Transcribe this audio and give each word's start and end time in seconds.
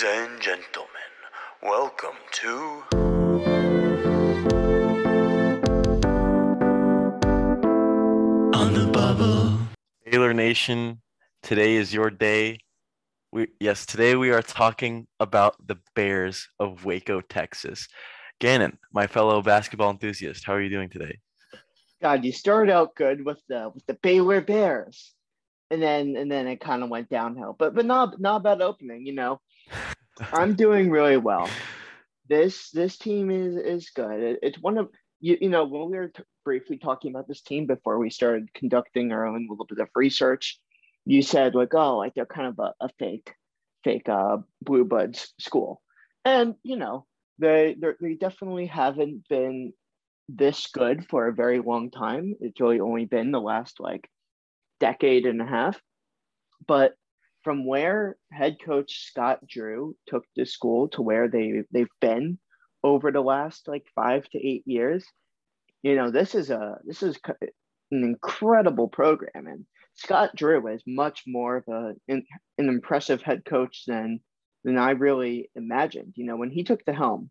Ladies 0.00 0.30
and 0.30 0.40
gentlemen, 0.40 1.10
welcome 1.60 2.18
to. 2.30 2.84
On 8.56 8.74
the 8.74 8.88
bubble. 8.92 9.58
Baylor 10.04 10.32
Nation, 10.32 11.02
today 11.42 11.74
is 11.74 11.92
your 11.92 12.10
day. 12.10 12.60
We 13.32 13.48
yes, 13.58 13.86
today 13.86 14.14
we 14.14 14.30
are 14.30 14.40
talking 14.42 15.08
about 15.18 15.56
the 15.66 15.78
Bears 15.96 16.46
of 16.60 16.84
Waco, 16.84 17.20
Texas. 17.20 17.88
Gannon, 18.38 18.78
my 18.92 19.08
fellow 19.08 19.42
basketball 19.42 19.90
enthusiast, 19.90 20.44
how 20.44 20.52
are 20.52 20.62
you 20.62 20.70
doing 20.70 20.90
today? 20.90 21.18
God, 22.00 22.24
you 22.24 22.30
started 22.30 22.72
out 22.72 22.94
good 22.94 23.24
with 23.24 23.42
the 23.48 23.72
with 23.74 23.84
the 23.86 23.94
Baylor 23.94 24.42
Bears, 24.42 25.12
and 25.72 25.82
then 25.82 26.14
and 26.16 26.30
then 26.30 26.46
it 26.46 26.60
kind 26.60 26.84
of 26.84 26.88
went 26.88 27.08
downhill. 27.08 27.56
But 27.58 27.74
but 27.74 27.84
not 27.84 28.20
not 28.20 28.36
a 28.36 28.40
bad 28.40 28.62
opening, 28.62 29.04
you 29.04 29.14
know. 29.14 29.40
I'm 30.32 30.54
doing 30.54 30.90
really 30.90 31.16
well. 31.16 31.48
This 32.28 32.70
this 32.70 32.98
team 32.98 33.30
is 33.30 33.56
is 33.56 33.90
good. 33.90 34.20
It, 34.20 34.38
it's 34.42 34.58
one 34.58 34.78
of 34.78 34.90
you 35.20 35.38
you 35.40 35.48
know 35.48 35.64
when 35.64 35.90
we 35.90 35.96
were 35.96 36.08
t- 36.08 36.22
briefly 36.44 36.78
talking 36.78 37.10
about 37.10 37.28
this 37.28 37.42
team 37.42 37.66
before 37.66 37.98
we 37.98 38.10
started 38.10 38.52
conducting 38.54 39.12
our 39.12 39.26
own 39.26 39.46
little 39.48 39.66
bit 39.66 39.78
of 39.78 39.88
research. 39.94 40.58
You 41.04 41.22
said 41.22 41.54
like 41.54 41.74
oh 41.74 41.98
like 41.98 42.14
they're 42.14 42.26
kind 42.26 42.48
of 42.48 42.58
a, 42.58 42.74
a 42.84 42.88
fake 42.98 43.32
fake 43.84 44.08
uh 44.08 44.38
blue 44.62 44.84
blood 44.84 45.18
school, 45.38 45.80
and 46.24 46.54
you 46.62 46.76
know 46.76 47.06
they 47.38 47.76
they 48.00 48.14
definitely 48.14 48.66
haven't 48.66 49.28
been 49.28 49.72
this 50.28 50.66
good 50.66 51.06
for 51.08 51.26
a 51.26 51.34
very 51.34 51.60
long 51.60 51.90
time. 51.90 52.34
It's 52.40 52.60
really 52.60 52.80
only 52.80 53.06
been 53.06 53.30
the 53.30 53.40
last 53.40 53.80
like 53.80 54.08
decade 54.80 55.26
and 55.26 55.40
a 55.40 55.46
half. 55.46 55.80
But 56.66 56.94
from 57.48 57.64
where 57.64 58.18
head 58.30 58.58
coach 58.62 59.06
Scott 59.06 59.38
Drew 59.48 59.96
took 60.06 60.26
the 60.36 60.44
school 60.44 60.86
to 60.88 61.00
where 61.00 61.28
they 61.28 61.62
they've 61.72 61.88
been 61.98 62.38
over 62.84 63.10
the 63.10 63.22
last 63.22 63.66
like 63.66 63.86
five 63.94 64.28
to 64.32 64.46
eight 64.46 64.64
years, 64.66 65.06
you 65.82 65.96
know 65.96 66.10
this 66.10 66.34
is 66.34 66.50
a 66.50 66.76
this 66.84 67.02
is 67.02 67.16
an 67.90 68.04
incredible 68.04 68.86
program, 68.86 69.46
and 69.46 69.64
Scott 69.94 70.36
Drew 70.36 70.68
is 70.68 70.82
much 70.86 71.22
more 71.26 71.56
of 71.56 71.68
a 71.68 71.94
an, 72.06 72.26
an 72.58 72.68
impressive 72.68 73.22
head 73.22 73.46
coach 73.46 73.84
than 73.86 74.20
than 74.62 74.76
I 74.76 74.90
really 74.90 75.50
imagined. 75.54 76.12
You 76.16 76.26
know 76.26 76.36
when 76.36 76.50
he 76.50 76.64
took 76.64 76.84
the 76.84 76.92
helm, 76.92 77.30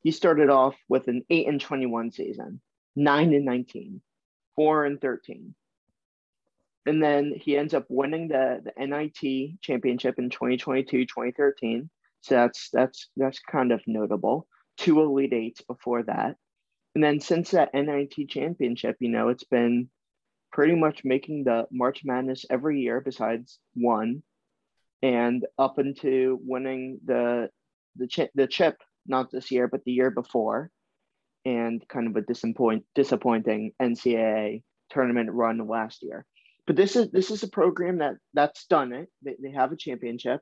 he 0.00 0.10
started 0.10 0.48
off 0.48 0.74
with 0.88 1.08
an 1.08 1.22
8 1.28 1.48
and 1.48 1.60
21 1.60 2.12
season, 2.12 2.62
9 2.96 3.34
and 3.34 3.44
19, 3.44 4.00
4 4.56 4.86
and 4.86 4.98
13. 5.02 5.54
And 6.86 7.02
then 7.02 7.32
he 7.36 7.56
ends 7.56 7.74
up 7.74 7.86
winning 7.88 8.28
the, 8.28 8.60
the 8.64 8.86
NIT 8.86 9.60
championship 9.60 10.18
in 10.18 10.30
2022, 10.30 11.06
2013. 11.06 11.88
So 12.22 12.34
that's 12.34 12.70
that's 12.72 13.08
that's 13.16 13.40
kind 13.40 13.72
of 13.72 13.80
notable. 13.86 14.46
Two 14.78 15.00
Elite 15.00 15.32
Eights 15.32 15.62
before 15.62 16.02
that. 16.04 16.36
And 16.94 17.02
then 17.02 17.20
since 17.20 17.50
that 17.50 17.74
NIT 17.74 18.28
championship, 18.28 18.96
you 19.00 19.08
know, 19.08 19.28
it's 19.28 19.44
been 19.44 19.88
pretty 20.52 20.74
much 20.74 21.02
making 21.04 21.44
the 21.44 21.66
March 21.70 22.02
Madness 22.04 22.44
every 22.50 22.80
year 22.80 23.00
besides 23.00 23.58
one 23.74 24.22
and 25.02 25.46
up 25.58 25.78
into 25.78 26.38
winning 26.42 27.00
the 27.04 27.48
the 27.96 28.06
chip, 28.06 28.30
the 28.34 28.46
chip 28.46 28.76
not 29.06 29.30
this 29.30 29.50
year, 29.50 29.68
but 29.68 29.84
the 29.84 29.92
year 29.92 30.10
before, 30.10 30.70
and 31.44 31.86
kind 31.88 32.06
of 32.06 32.16
a 32.16 32.22
disappoint, 32.22 32.84
disappointing 32.94 33.72
NCAA 33.80 34.62
tournament 34.90 35.30
run 35.32 35.66
last 35.66 36.02
year. 36.02 36.24
But 36.66 36.76
this 36.76 36.96
is 36.96 37.10
this 37.10 37.30
is 37.30 37.42
a 37.42 37.48
program 37.48 37.98
that 37.98 38.14
that's 38.34 38.66
done 38.66 38.92
it. 38.92 39.08
They, 39.22 39.36
they 39.42 39.50
have 39.50 39.72
a 39.72 39.76
championship. 39.76 40.40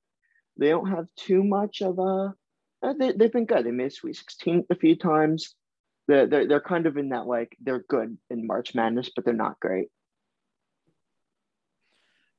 They 0.57 0.69
don't 0.69 0.91
have 0.91 1.07
too 1.17 1.43
much 1.43 1.81
of 1.83 1.99
a. 1.99 2.35
Uh, 2.83 2.95
they, 2.99 3.12
they've 3.12 3.33
been 3.33 3.47
good. 3.47 3.65
They 3.65 3.71
made 3.71 3.93
Sweet 3.93 4.17
16 4.17 4.67
a 4.71 4.75
few 4.75 4.97
times. 4.97 5.55
They're, 6.09 6.27
they're, 6.27 6.49
they're 6.49 6.61
kind 6.61 6.87
of 6.87 6.97
in 6.97 7.11
that 7.11 7.27
like 7.27 7.57
they're 7.62 7.85
good 7.89 8.17
in 8.31 8.47
March 8.47 8.75
Madness, 8.75 9.11
but 9.15 9.25
they're 9.25 9.34
not 9.34 9.61
great. 9.61 9.89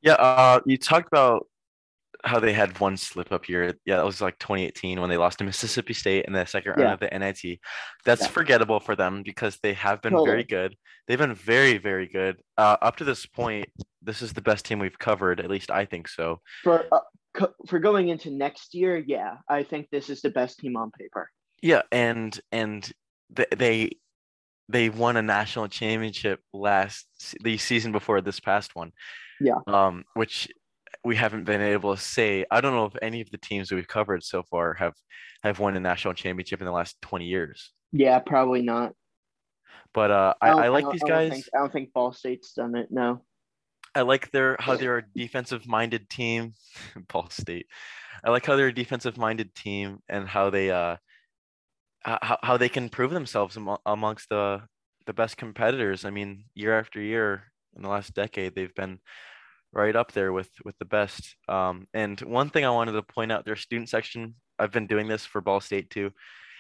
Yeah, 0.01 0.13
uh, 0.13 0.61
you 0.66 0.78
talked 0.78 1.07
about 1.07 1.47
how 2.23 2.39
they 2.39 2.53
had 2.53 2.79
one 2.79 2.97
slip 2.97 3.31
up 3.31 3.45
here. 3.45 3.73
Yeah, 3.85 3.97
that 3.97 4.05
was 4.05 4.21
like 4.21 4.37
2018 4.39 4.99
when 4.99 5.09
they 5.09 5.17
lost 5.17 5.39
to 5.39 5.43
Mississippi 5.43 5.93
State 5.93 6.25
in 6.25 6.33
the 6.33 6.45
second 6.45 6.71
round 6.71 6.81
Yeah. 6.81 6.93
of 6.93 6.99
the 6.99 7.13
NIT. 7.13 7.59
That's 8.05 8.21
Yeah. 8.21 8.27
forgettable 8.27 8.79
for 8.79 8.95
them 8.95 9.23
because 9.23 9.57
they 9.63 9.73
have 9.73 10.01
been 10.01 10.11
Totally. 10.13 10.29
very 10.29 10.43
good. 10.43 10.75
They've 11.07 11.17
been 11.17 11.35
very, 11.35 11.77
very 11.77 12.07
good. 12.07 12.37
Uh, 12.57 12.77
up 12.81 12.97
to 12.97 13.03
this 13.03 13.25
point, 13.25 13.67
this 14.01 14.21
is 14.21 14.33
the 14.33 14.41
best 14.41 14.65
team 14.65 14.79
we've 14.79 14.97
covered. 14.99 15.39
At 15.39 15.49
least 15.49 15.71
I 15.71 15.85
think 15.85 16.07
so. 16.07 16.41
For 16.63 16.85
uh, 16.91 16.99
co- 17.33 17.53
for 17.67 17.79
going 17.79 18.09
into 18.09 18.29
next 18.29 18.73
year, 18.73 18.97
yeah, 18.97 19.37
I 19.49 19.63
think 19.63 19.89
this 19.91 20.09
is 20.09 20.21
the 20.21 20.29
best 20.29 20.59
team 20.59 20.75
on 20.77 20.91
paper. 20.91 21.29
Yeah, 21.61 21.81
and 21.91 22.39
and 22.51 22.91
th- 23.35 23.49
they 23.55 23.91
they 24.69 24.89
won 24.89 25.17
a 25.17 25.21
national 25.21 25.67
championship 25.67 26.39
last 26.53 27.05
the 27.43 27.57
season 27.57 27.91
before 27.91 28.21
this 28.21 28.39
past 28.39 28.75
one. 28.75 28.91
Yeah. 29.41 29.55
Um, 29.67 30.05
which 30.13 30.47
we 31.03 31.16
haven't 31.16 31.45
been 31.45 31.62
able 31.62 31.95
to 31.95 32.01
say. 32.01 32.45
I 32.51 32.62
don't 32.62 32.73
know 32.73 32.85
if 32.85 32.94
any 33.01 33.22
of 33.22 33.29
the 33.31 33.38
teams 33.38 33.69
that 33.69 33.75
we've 33.75 33.88
covered 33.88 34.23
so 34.23 34.44
far 34.44 34.73
have 34.75 34.94
have 35.44 35.59
won 35.59 35.75
a 35.75 35.79
national 35.79 36.13
championship 36.13 36.59
in 36.62 36.66
the 36.66 36.72
last 36.72 36.95
20 37.01 37.25
years. 37.25 37.72
Yeah, 37.91 38.19
probably 38.19 38.62
not. 38.62 38.94
But 39.94 40.11
uh, 40.11 40.34
I, 40.41 40.50
don't- 40.50 40.59
I 40.63 40.67
like 40.69 40.84
don't- 40.84 40.94
these 40.94 41.03
guys. 41.03 41.31
think- 41.31 41.45
I 41.56 41.59
don't 41.59 41.73
think 41.73 41.91
Ball 41.94 42.11
State's 42.13 42.53
done 42.53 42.75
it. 42.75 42.88
No. 42.91 43.23
I 43.94 44.01
like 44.03 44.31
their 44.31 44.56
how 44.59 44.78
they're 44.78 45.00
a 45.00 45.03
defensive 45.16 45.67
minded 45.67 46.09
team. 46.09 46.53
Ball 47.11 47.29
State. 47.29 47.66
I 48.23 48.29
like 48.29 48.45
how 48.45 48.56
they're 48.56 48.67
a 48.67 48.73
defensive 48.73 49.17
minded 49.17 49.53
team 49.56 50.00
and 50.07 50.28
how 50.28 50.50
they 50.50 50.72
uh 50.72 50.95
how, 52.03 52.38
how 52.41 52.57
they 52.57 52.69
can 52.69 52.90
prove 52.90 53.11
themselves 53.11 53.57
amo- 53.57 53.81
amongst 53.85 54.29
the 54.29 54.61
the 55.07 55.13
best 55.13 55.35
competitors. 55.35 56.06
I 56.06 56.09
mean, 56.11 56.45
year 56.53 56.78
after 56.79 57.01
year 57.01 57.51
in 57.75 57.81
the 57.81 57.90
last 57.90 58.13
decade, 58.13 58.56
they've 58.56 58.73
been 58.75 59.00
right 59.73 59.95
up 59.95 60.11
there 60.11 60.33
with 60.33 60.49
with 60.65 60.77
the 60.79 60.85
best. 60.85 61.35
Um, 61.47 61.87
and 61.93 62.19
one 62.21 62.49
thing 62.49 62.65
I 62.65 62.69
wanted 62.71 62.93
to 62.93 63.03
point 63.03 63.31
out, 63.31 63.45
their 63.45 63.55
student 63.55 63.89
section. 63.89 64.35
I've 64.59 64.71
been 64.71 64.87
doing 64.87 65.07
this 65.07 65.25
for 65.25 65.41
Ball 65.41 65.59
State 65.59 65.89
too. 65.89 66.11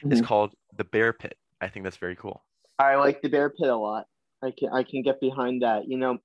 Is 0.09 0.21
Mhm. 0.21 0.25
called 0.25 0.55
the 0.75 0.83
Bear 0.85 1.13
Pit. 1.13 1.37
I 1.59 1.67
think 1.67 1.83
that's 1.83 1.97
very 1.97 2.15
cool. 2.15 2.43
I 2.79 2.95
like 2.95 3.21
the 3.21 3.29
Bear 3.29 3.51
Pit 3.51 3.69
a 3.69 3.75
lot. 3.75 4.07
I 4.41 4.51
can 4.51 4.69
I 4.73 4.83
can 4.83 5.03
get 5.03 5.19
behind 5.19 5.61
that. 5.61 5.87
You 5.87 5.97
know, 5.97 6.17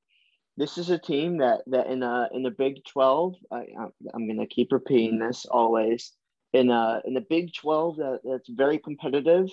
this 0.56 0.78
is 0.78 0.88
a 0.88 0.98
team 0.98 1.38
that 1.38 1.60
that 1.66 1.88
in 1.88 2.02
a 2.02 2.28
in 2.32 2.42
the 2.42 2.50
Big 2.50 2.82
Twelve. 2.84 3.34
I 3.52 3.66
I'm, 3.78 3.92
I'm 4.14 4.26
gonna 4.26 4.46
keep 4.46 4.72
repeating 4.72 5.18
this 5.18 5.44
always. 5.44 6.12
In 6.54 6.70
a 6.70 7.02
in 7.04 7.12
the 7.12 7.26
Big 7.28 7.52
Twelve 7.52 7.96
that, 7.96 8.20
that's 8.24 8.48
very 8.48 8.78
competitive. 8.78 9.50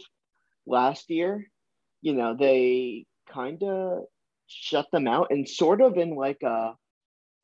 Last 0.66 1.10
year, 1.10 1.52
you 2.02 2.14
know, 2.14 2.34
they 2.34 3.06
kind 3.28 3.62
of 3.64 4.04
shut 4.48 4.88
them 4.92 5.08
out 5.08 5.28
and 5.32 5.50
sort 5.50 5.82
of 5.82 5.98
in 5.98 6.16
like 6.16 6.42
a 6.44 6.76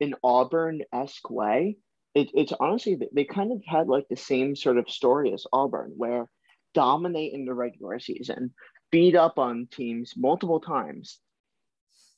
an 0.00 0.14
Auburn 0.22 0.82
esque 0.92 1.30
way. 1.30 1.76
It, 2.14 2.30
it's 2.34 2.52
honestly 2.58 2.98
they 3.14 3.24
kind 3.24 3.52
of 3.52 3.62
had 3.66 3.88
like 3.88 4.08
the 4.08 4.16
same 4.16 4.56
sort 4.56 4.78
of 4.78 4.90
story 4.90 5.32
as 5.32 5.46
Auburn, 5.52 5.92
where 5.96 6.28
dominate 6.74 7.32
in 7.32 7.44
the 7.44 7.54
regular 7.54 7.98
season, 7.98 8.52
beat 8.90 9.14
up 9.14 9.38
on 9.38 9.68
teams 9.70 10.14
multiple 10.16 10.60
times, 10.60 11.18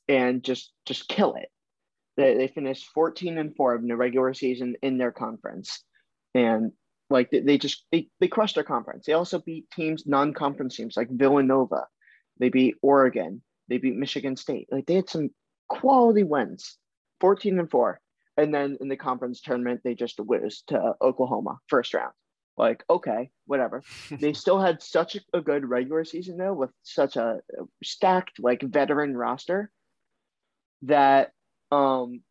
and 0.07 0.43
just 0.43 0.71
just 0.85 1.07
kill 1.07 1.35
it. 1.35 1.49
They 2.17 2.35
they 2.35 2.47
finished 2.47 2.89
14 2.93 3.37
and 3.37 3.55
4 3.55 3.75
in 3.77 3.87
the 3.87 3.95
regular 3.95 4.33
season 4.33 4.75
in 4.81 4.97
their 4.97 5.11
conference. 5.11 5.83
And 6.33 6.71
like 7.09 7.29
they, 7.31 7.39
they 7.39 7.57
just 7.57 7.85
they, 7.91 8.07
they 8.19 8.27
crushed 8.27 8.55
their 8.55 8.63
conference. 8.63 9.05
They 9.05 9.13
also 9.13 9.39
beat 9.39 9.69
teams, 9.71 10.05
non-conference 10.05 10.75
teams 10.75 10.97
like 10.97 11.09
Villanova. 11.09 11.85
They 12.39 12.49
beat 12.49 12.75
Oregon. 12.81 13.41
They 13.69 13.77
beat 13.77 13.95
Michigan 13.95 14.35
State. 14.35 14.67
Like 14.71 14.85
they 14.85 14.95
had 14.95 15.09
some 15.09 15.29
quality 15.69 16.23
wins. 16.23 16.77
14 17.23 17.57
and 17.57 17.71
4. 17.71 18.01
And 18.35 18.53
then 18.53 18.77
in 18.81 18.89
the 18.89 18.97
conference 18.97 19.39
tournament, 19.39 19.79
they 19.81 19.95
just 19.95 20.19
lose 20.19 20.61
to 20.67 20.95
Oklahoma 21.01 21.57
first 21.69 21.93
round. 21.93 22.11
Like, 22.57 22.83
okay, 22.89 23.29
whatever 23.45 23.81
they 24.19 24.33
still 24.33 24.59
had 24.59 24.81
such 24.81 25.15
a 25.33 25.39
good 25.39 25.65
regular 25.65 26.03
season 26.03 26.35
though 26.37 26.53
with 26.53 26.69
such 26.83 27.15
a 27.15 27.39
stacked 27.81 28.39
like 28.39 28.61
veteran 28.61 29.15
roster 29.15 29.71
that 30.81 31.31
um 31.71 32.21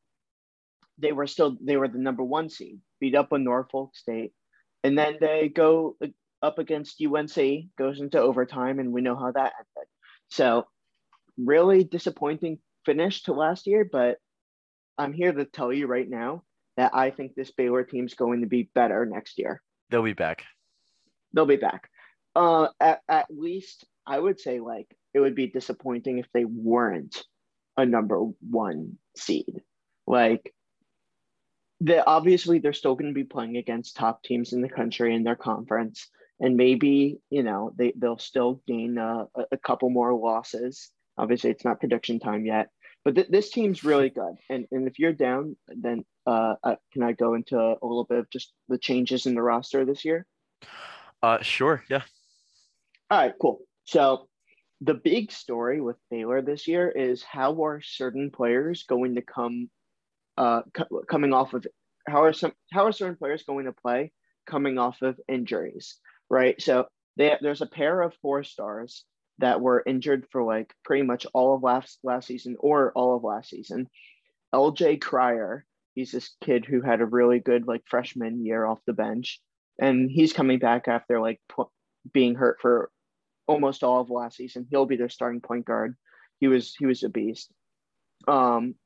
they 0.98 1.12
were 1.12 1.26
still 1.26 1.56
they 1.60 1.76
were 1.76 1.88
the 1.88 1.98
number 1.98 2.22
one 2.22 2.48
seed 2.48 2.78
beat 3.00 3.14
up 3.14 3.32
on 3.32 3.44
norfolk 3.44 3.96
state 3.96 4.32
and 4.84 4.96
then 4.96 5.16
they 5.20 5.48
go 5.48 5.96
up 6.42 6.58
against 6.58 7.02
unc 7.02 7.36
goes 7.76 8.00
into 8.00 8.20
overtime 8.20 8.78
and 8.78 8.92
we 8.92 9.00
know 9.00 9.16
how 9.16 9.32
that 9.32 9.52
ended 9.58 9.88
so 10.28 10.64
really 11.36 11.82
disappointing 11.82 12.58
finish 12.86 13.22
to 13.22 13.32
last 13.32 13.66
year 13.66 13.88
but 13.90 14.18
i'm 14.98 15.12
here 15.12 15.32
to 15.32 15.44
tell 15.44 15.72
you 15.72 15.86
right 15.86 16.08
now 16.08 16.42
that 16.76 16.92
i 16.94 17.10
think 17.10 17.34
this 17.34 17.50
baylor 17.50 17.84
team's 17.84 18.14
going 18.14 18.40
to 18.40 18.46
be 18.46 18.68
better 18.74 19.04
next 19.06 19.38
year 19.38 19.62
They'll 19.90 20.02
be 20.02 20.14
back. 20.14 20.44
they'll 21.34 21.44
be 21.44 21.56
back. 21.56 21.90
Uh, 22.34 22.68
at, 22.80 23.02
at 23.10 23.26
least 23.28 23.84
I 24.06 24.18
would 24.18 24.40
say 24.40 24.58
like 24.58 24.86
it 25.12 25.20
would 25.20 25.34
be 25.34 25.48
disappointing 25.48 26.18
if 26.18 26.26
they 26.32 26.46
weren't 26.46 27.22
a 27.76 27.84
number 27.84 28.18
one 28.48 28.96
seed. 29.18 29.60
Like 30.06 30.54
they 31.80 31.98
obviously 31.98 32.58
they're 32.58 32.72
still 32.72 32.94
going 32.94 33.10
to 33.12 33.14
be 33.14 33.24
playing 33.24 33.58
against 33.58 33.96
top 33.96 34.22
teams 34.22 34.54
in 34.54 34.62
the 34.62 34.68
country 34.70 35.14
in 35.14 35.24
their 35.24 35.36
conference, 35.36 36.08
and 36.40 36.56
maybe 36.56 37.18
you 37.28 37.42
know 37.42 37.72
they 37.76 37.92
they'll 37.94 38.18
still 38.18 38.62
gain 38.66 38.96
uh, 38.96 39.26
a, 39.36 39.44
a 39.52 39.56
couple 39.58 39.90
more 39.90 40.14
losses. 40.14 40.90
Obviously, 41.18 41.50
it's 41.50 41.66
not 41.66 41.80
prediction 41.80 42.18
time 42.18 42.46
yet, 42.46 42.70
but 43.04 43.14
th- 43.14 43.28
this 43.28 43.50
team's 43.50 43.84
really 43.84 44.10
good. 44.10 44.36
And 44.50 44.66
and 44.70 44.86
if 44.86 44.98
you're 44.98 45.12
down, 45.12 45.56
then 45.68 46.04
uh, 46.26 46.54
uh, 46.62 46.76
can 46.92 47.02
I 47.02 47.12
go 47.12 47.34
into 47.34 47.58
a 47.58 47.78
little 47.82 48.04
bit 48.04 48.18
of 48.18 48.30
just 48.30 48.52
the 48.68 48.78
changes 48.78 49.26
in 49.26 49.34
the 49.34 49.42
roster 49.42 49.84
this 49.84 50.04
year? 50.04 50.26
Uh, 51.22 51.40
sure. 51.42 51.84
Yeah. 51.88 52.02
All 53.10 53.18
right, 53.18 53.34
cool. 53.40 53.60
So 53.84 54.28
the 54.80 54.94
big 54.94 55.30
story 55.30 55.80
with 55.80 55.96
Baylor 56.10 56.42
this 56.42 56.66
year 56.66 56.88
is 56.88 57.22
how 57.22 57.62
are 57.64 57.80
certain 57.82 58.30
players 58.30 58.84
going 58.84 59.14
to 59.16 59.22
come 59.22 59.70
uh 60.38 60.62
co- 60.72 61.02
coming 61.08 61.32
off 61.32 61.52
of 61.52 61.66
how 62.08 62.24
are 62.24 62.32
some 62.32 62.52
how 62.72 62.86
are 62.86 62.92
certain 62.92 63.16
players 63.16 63.42
going 63.42 63.66
to 63.66 63.72
play 63.72 64.12
coming 64.46 64.78
off 64.78 65.02
of 65.02 65.20
injuries, 65.28 65.96
right? 66.30 66.60
So 66.60 66.86
they, 67.16 67.36
there's 67.40 67.60
a 67.60 67.66
pair 67.66 68.00
of 68.00 68.14
four 68.22 68.42
stars 68.42 69.04
that 69.38 69.60
were 69.60 69.82
injured 69.86 70.26
for 70.30 70.42
like 70.42 70.72
pretty 70.84 71.02
much 71.02 71.26
all 71.32 71.54
of 71.54 71.62
last 71.62 71.98
last 72.02 72.26
season 72.26 72.56
or 72.60 72.92
all 72.92 73.16
of 73.16 73.24
last 73.24 73.50
season. 73.50 73.88
LJ 74.54 75.00
Cryer, 75.00 75.64
he's 75.94 76.12
this 76.12 76.36
kid 76.42 76.64
who 76.64 76.80
had 76.82 77.00
a 77.00 77.06
really 77.06 77.40
good 77.40 77.66
like 77.66 77.82
freshman 77.86 78.44
year 78.44 78.64
off 78.64 78.78
the 78.86 78.92
bench, 78.92 79.40
and 79.80 80.10
he's 80.10 80.32
coming 80.32 80.58
back 80.58 80.88
after 80.88 81.20
like 81.20 81.40
being 82.12 82.34
hurt 82.34 82.58
for 82.60 82.90
almost 83.46 83.82
all 83.82 84.00
of 84.00 84.10
last 84.10 84.36
season. 84.36 84.66
He'll 84.70 84.86
be 84.86 84.96
their 84.96 85.08
starting 85.08 85.40
point 85.40 85.64
guard. 85.64 85.96
He 86.40 86.48
was 86.48 86.74
he 86.78 86.86
was 86.86 87.02
a 87.02 87.08
beast. 87.08 87.50
Um, 88.28 88.76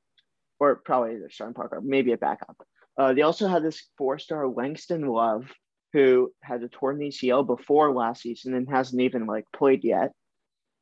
or 0.59 0.77
probably 0.77 1.19
their 1.19 1.31
starting 1.31 1.55
point 1.55 1.71
guard, 1.71 1.85
maybe 1.85 2.13
a 2.13 2.17
backup. 2.17 2.57
Uh, 2.99 3.13
they 3.13 3.23
also 3.23 3.47
had 3.47 3.63
this 3.63 3.87
four-star 3.99 4.49
Langston 4.49 5.07
Love, 5.07 5.53
who 5.93 6.33
had 6.43 6.63
a 6.63 6.69
torn 6.69 6.99
ACL 6.99 7.47
before 7.47 7.93
last 7.93 8.23
season 8.23 8.55
and 8.55 8.69
hasn't 8.69 9.03
even 9.03 9.27
like 9.27 9.45
played 9.55 9.85
yet, 9.85 10.13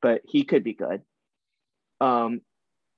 but 0.04 0.20
he 0.26 0.44
could 0.44 0.62
be 0.62 0.74
good. 0.74 1.00
Um, 1.98 2.42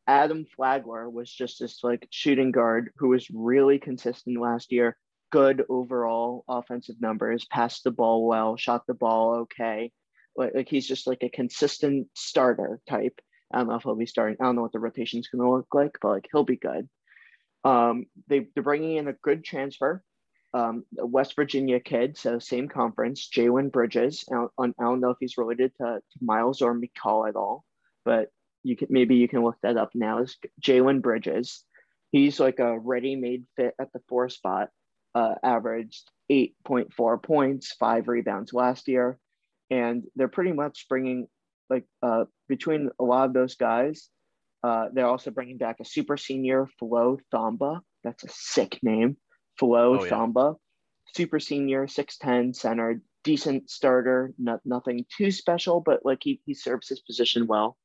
Adam 0.09 0.45
Flagler 0.57 1.09
was 1.09 1.33
just 1.33 1.61
this 1.61 1.85
like 1.85 2.09
shooting 2.11 2.51
guard 2.51 2.91
who 2.97 3.11
was 3.11 3.31
really 3.31 3.79
consistent 3.79 4.41
last 4.41 4.73
year. 4.73 4.97
Good 5.31 5.63
overall 5.69 6.45
offensive 6.49 6.97
numbers, 7.01 7.47
passed 7.49 7.85
the 7.85 7.93
ball 7.93 8.27
well, 8.27 8.57
shot 8.57 8.89
the 8.89 8.95
ball 8.95 9.43
okay. 9.43 9.93
Like, 10.37 10.53
like 10.57 10.69
he's 10.69 10.89
just 10.89 11.07
like 11.07 11.23
a 11.23 11.29
consistent 11.29 12.09
starter 12.15 12.81
type. 12.89 13.21
I 13.55 13.59
don't 13.59 13.69
know 13.69 13.77
if 13.77 13.85
he'll 13.85 13.95
be 13.95 14.07
starting. 14.07 14.39
I 14.41 14.45
don't 14.45 14.57
know 14.57 14.63
what 14.63 14.73
the 14.73 14.81
rotation's 14.81 15.29
going 15.29 15.45
to 15.45 15.55
look 15.55 15.69
like, 15.73 15.99
but 16.03 16.09
like 16.09 16.27
he'll 16.33 16.43
be 16.43 16.57
good. 16.57 16.89
Um, 17.63 18.07
they 18.27 18.49
they're 18.53 18.65
bringing 18.65 18.97
in 18.97 19.07
a 19.07 19.13
good 19.13 19.45
transfer, 19.45 20.03
um, 20.57 20.85
West 20.93 21.37
Virginia 21.37 21.79
kid, 21.79 22.17
so 22.17 22.39
same 22.39 22.67
conference, 22.67 23.29
Jalen 23.29 23.71
Bridges. 23.71 24.25
I 24.31 24.37
don't, 24.37 24.75
I 24.79 24.85
don't 24.85 25.01
know 25.01 25.11
if 25.11 25.19
he's 25.21 25.37
related 25.37 25.73
to, 25.77 25.85
to 25.85 26.19
Miles 26.23 26.63
or 26.63 26.75
McCall 26.75 27.29
at 27.29 27.37
all, 27.37 27.63
but 28.07 28.31
you 28.63 28.75
can 28.75 28.89
maybe 28.91 29.17
you 29.17 29.29
can 29.29 29.43
look 29.45 29.57
that 29.63 29.77
up 29.77 29.91
now. 29.95 30.23
Is 30.23 30.39
Jalen 30.63 31.03
Bridges? 31.03 31.63
He's 32.11 32.41
like 32.41 32.59
a 32.59 32.79
ready-made 32.79 33.45
fit 33.57 33.75
at 33.79 33.93
the 33.93 34.01
four 34.09 34.31
spot. 34.31 34.71
Uh, 35.15 35.35
averaged 35.43 36.11
8.4 36.31 37.23
points, 37.23 37.73
five 37.73 38.09
rebounds 38.09 38.53
last 38.53 38.89
year, 38.89 39.19
and 39.71 40.05
they're 40.15 40.29
pretty 40.29 40.53
much 40.53 40.87
bringing 40.89 41.27
like 41.69 41.85
uh, 42.03 42.25
between 42.49 42.91
a 42.99 43.05
lot 43.05 43.27
of 43.27 43.35
those 43.35 43.57
guys. 43.57 44.09
Uh, 44.63 44.87
they're 44.93 45.07
also 45.07 45.31
bringing 45.31 45.59
back 45.59 45.81
a 45.81 45.85
super 45.85 46.17
senior 46.17 46.67
Flo 46.79 47.19
Thamba. 47.33 47.81
That's 48.05 48.25
a 48.25 48.29
sick 48.31 48.79
name, 48.83 49.19
Flo 49.59 49.99
Oh, 49.99 50.05
yeah. 50.05 50.11
Thamba. 50.11 50.57
Super 51.15 51.41
senior, 51.41 51.87
six 51.87 52.19
ten 52.19 52.53
center, 52.53 53.03
decent 53.25 53.71
starter. 53.71 54.35
Not 54.39 54.61
nothing 54.65 55.07
too 55.17 55.31
special, 55.31 55.81
but 55.81 56.05
like 56.05 56.19
he 56.23 56.41
he 56.45 56.55
serves 56.55 56.89
his 56.89 57.01
position 57.01 57.47
well. 57.47 57.77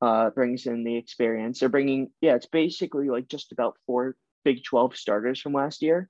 Uh, 0.00 0.30
brings 0.30 0.66
in 0.66 0.82
the 0.82 0.96
experience. 0.96 1.60
They're 1.60 1.68
bringing 1.68 2.10
yeah, 2.20 2.34
it's 2.34 2.46
basically 2.46 3.08
like 3.08 3.28
just 3.28 3.52
about 3.52 3.76
four 3.86 4.16
Big 4.44 4.64
Twelve 4.64 4.96
starters 4.96 5.40
from 5.40 5.52
last 5.52 5.82
year. 5.82 6.08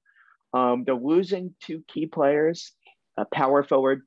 Um, 0.54 0.84
they're 0.84 0.94
losing 0.94 1.54
two 1.60 1.82
key 1.88 2.06
players. 2.06 2.72
A 3.16 3.24
power 3.24 3.62
forward 3.62 4.02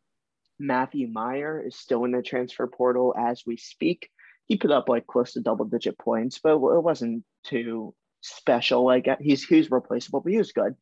Matthew 0.59 1.07
Mayer 1.07 1.63
is 1.65 1.75
still 1.75 2.05
in 2.05 2.11
the 2.11 2.21
transfer 2.21 2.67
portal 2.67 3.13
as 3.17 3.43
we 3.45 3.57
speak. 3.57 4.09
He 4.47 4.57
put 4.57 4.71
up 4.71 4.89
like 4.89 5.07
close 5.07 5.33
to 5.33 5.41
double 5.41 5.65
digit 5.65 5.97
points, 5.97 6.39
but 6.41 6.55
it 6.55 6.83
wasn't 6.83 7.23
too 7.43 7.93
special. 8.25 8.85
Like 8.85 9.07
he's 9.19 9.43
he's 9.43 9.71
replaceable, 9.71 10.21
but 10.21 10.31
he 10.31 10.37
was 10.37 10.51
good. 10.51 10.75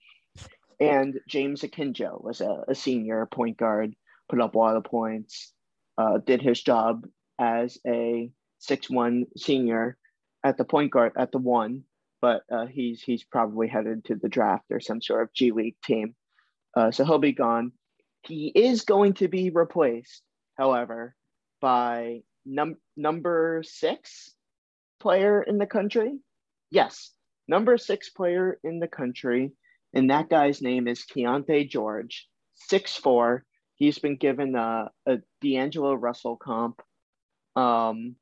And 0.80 1.20
James 1.28 1.62
Akinjo 1.62 2.24
was 2.24 2.42
a, 2.42 2.64
a 2.68 2.76
senior 2.76 3.26
point 3.26 3.58
guard, 3.58 3.96
put 4.30 4.42
up 4.42 4.56
a 4.56 4.58
lot 4.58 4.76
of 4.76 4.84
points, 4.84 5.54
uh, 5.98 6.18
did 6.18 6.42
his 6.42 6.62
job 6.62 7.06
as 7.40 7.78
a 7.88 8.32
six 8.60 8.90
one 8.90 9.26
senior 9.38 9.98
at 10.44 10.58
the 10.58 10.66
point 10.66 10.92
guard 10.92 11.14
at 11.18 11.32
the 11.32 11.38
one, 11.38 11.84
but 12.22 12.44
uh, 12.52 12.66
he's 12.66 13.02
he's 13.02 13.24
probably 13.24 13.68
headed 13.68 14.06
to 14.06 14.16
the 14.16 14.30
draft 14.30 14.66
or 14.72 14.80
some 14.80 15.02
sort 15.02 15.24
of 15.24 15.34
G 15.34 15.52
League 15.52 15.78
team. 15.84 16.16
Uh, 16.76 16.92
so 16.92 17.06
he'll 17.06 17.20
be 17.20 17.34
gone. 17.34 17.72
He 18.24 18.48
is 18.48 18.82
going 18.82 19.14
to 19.16 19.28
be 19.28 19.50
replaced, 19.50 20.24
however, 20.58 21.16
by 21.62 22.22
num- 22.46 22.78
number 22.98 23.64
six 23.66 24.34
player 25.00 25.42
in 25.42 25.58
the 25.58 25.68
country. 25.68 26.18
Yes, 26.72 27.12
number 27.48 27.78
six 27.78 28.10
player 28.10 28.60
in 28.64 28.80
the 28.80 28.88
country, 28.88 29.52
and 29.94 30.10
that 30.10 30.30
guy's 30.30 30.62
name 30.62 30.88
is 30.88 31.06
Keyonte 31.06 31.70
George, 31.70 32.28
six 32.54 32.96
four. 32.96 33.46
He's 33.76 34.00
been 34.00 34.16
given 34.18 34.56
a, 34.56 34.90
a 35.06 35.18
D'Angelo 35.42 35.94
Russell 35.96 36.38
comp. 36.38 36.82
Um, 37.56 38.16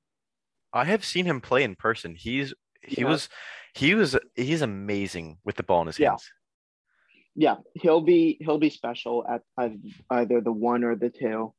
I 0.74 0.86
have 0.86 1.04
seen 1.06 1.26
him 1.26 1.42
play 1.42 1.64
in 1.64 1.76
person. 1.76 2.16
He's 2.16 2.54
he 2.84 3.02
Yeah. 3.02 3.10
was 3.10 3.30
he 3.76 3.94
was 3.96 4.18
he's 4.36 4.62
amazing 4.62 5.38
with 5.46 5.56
the 5.56 5.64
ball 5.64 5.82
in 5.82 5.88
his 5.88 6.00
Yeah. 6.00 6.10
hands. 6.12 6.30
yeah, 7.36 7.58
he'll 7.76 8.02
be 8.02 8.38
he'll 8.42 8.58
be 8.60 8.70
special 8.70 9.26
at 9.28 9.42
ei- 9.60 9.78
either 10.10 10.42
the 10.42 10.52
one 10.52 10.84
or 10.84 10.96
the 10.96 11.10
two. 11.10 11.54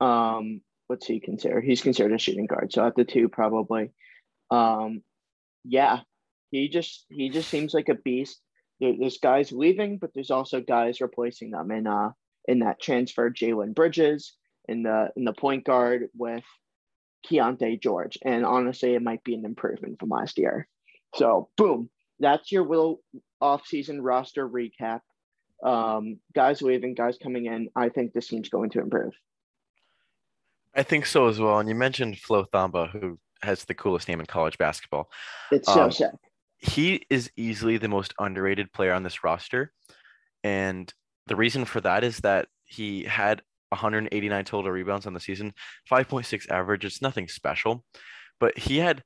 Um, 0.00 0.62
what's 0.86 1.06
he 1.06 1.20
considered? 1.20 1.64
He's 1.64 1.82
considered 1.82 2.14
a 2.14 2.18
shooting 2.18 2.46
guard, 2.46 2.72
so 2.72 2.86
at 2.86 2.94
the 2.96 3.04
two 3.04 3.28
probably. 3.28 3.90
Um, 4.50 5.02
yeah, 5.64 6.00
he 6.50 6.68
just 6.68 7.06
he 7.10 7.28
just 7.28 7.48
seems 7.48 7.74
like 7.74 7.88
a 7.88 7.94
beast. 7.94 8.40
There, 8.80 8.94
there's 8.98 9.18
guys 9.18 9.52
leaving, 9.52 9.98
but 9.98 10.10
there's 10.14 10.30
also 10.30 10.60
guys 10.60 11.00
replacing 11.00 11.50
them 11.50 11.70
in 11.70 11.86
uh 11.86 12.10
in 12.46 12.60
that 12.60 12.80
transfer. 12.80 13.30
Jalen 13.30 13.74
Bridges 13.74 14.34
in 14.68 14.82
the 14.82 15.10
in 15.16 15.24
the 15.24 15.32
point 15.32 15.64
guard 15.64 16.08
with 16.14 16.44
Keyonte 17.26 17.80
George, 17.82 18.18
and 18.24 18.44
honestly, 18.44 18.94
it 18.94 19.02
might 19.02 19.24
be 19.24 19.34
an 19.34 19.44
improvement 19.44 19.98
from 20.00 20.08
last 20.08 20.38
year. 20.38 20.66
So 21.14 21.48
boom, 21.56 21.90
that's 22.18 22.50
your 22.50 22.66
little 22.66 23.00
off-season 23.40 24.00
roster 24.00 24.48
recap. 24.48 25.00
Um, 25.62 26.20
guys 26.34 26.62
leaving, 26.62 26.94
guys 26.94 27.18
coming 27.22 27.46
in. 27.46 27.68
I 27.76 27.90
think 27.90 28.12
this 28.12 28.28
team's 28.28 28.48
going 28.48 28.70
to 28.70 28.80
improve. 28.80 29.12
I 30.74 30.82
think 30.82 31.04
so 31.04 31.26
as 31.26 31.38
well. 31.38 31.58
And 31.58 31.68
you 31.68 31.74
mentioned 31.74 32.18
Flo 32.18 32.44
Thamba, 32.44 32.90
who 32.90 33.18
has 33.42 33.64
the 33.64 33.74
coolest 33.74 34.08
name 34.08 34.20
in 34.20 34.26
college 34.26 34.56
basketball. 34.56 35.10
It's 35.50 35.70
so 35.70 35.84
Um, 35.84 35.90
sick. 35.90 36.10
He 36.60 37.06
is 37.10 37.30
easily 37.36 37.78
the 37.78 37.88
most 37.88 38.14
underrated 38.18 38.72
player 38.72 38.92
on 38.92 39.02
this 39.02 39.24
roster. 39.24 39.72
And 40.44 40.92
the 41.26 41.36
reason 41.36 41.64
for 41.64 41.80
that 41.80 42.04
is 42.04 42.18
that 42.18 42.48
he 42.64 43.04
had 43.04 43.42
189 43.70 44.44
total 44.44 44.70
rebounds 44.70 45.06
on 45.06 45.14
the 45.14 45.20
season, 45.20 45.52
5.6 45.90 46.50
average. 46.50 46.84
It's 46.84 47.02
nothing 47.02 47.28
special, 47.28 47.84
but 48.38 48.58
he 48.58 48.78
had 48.78 49.02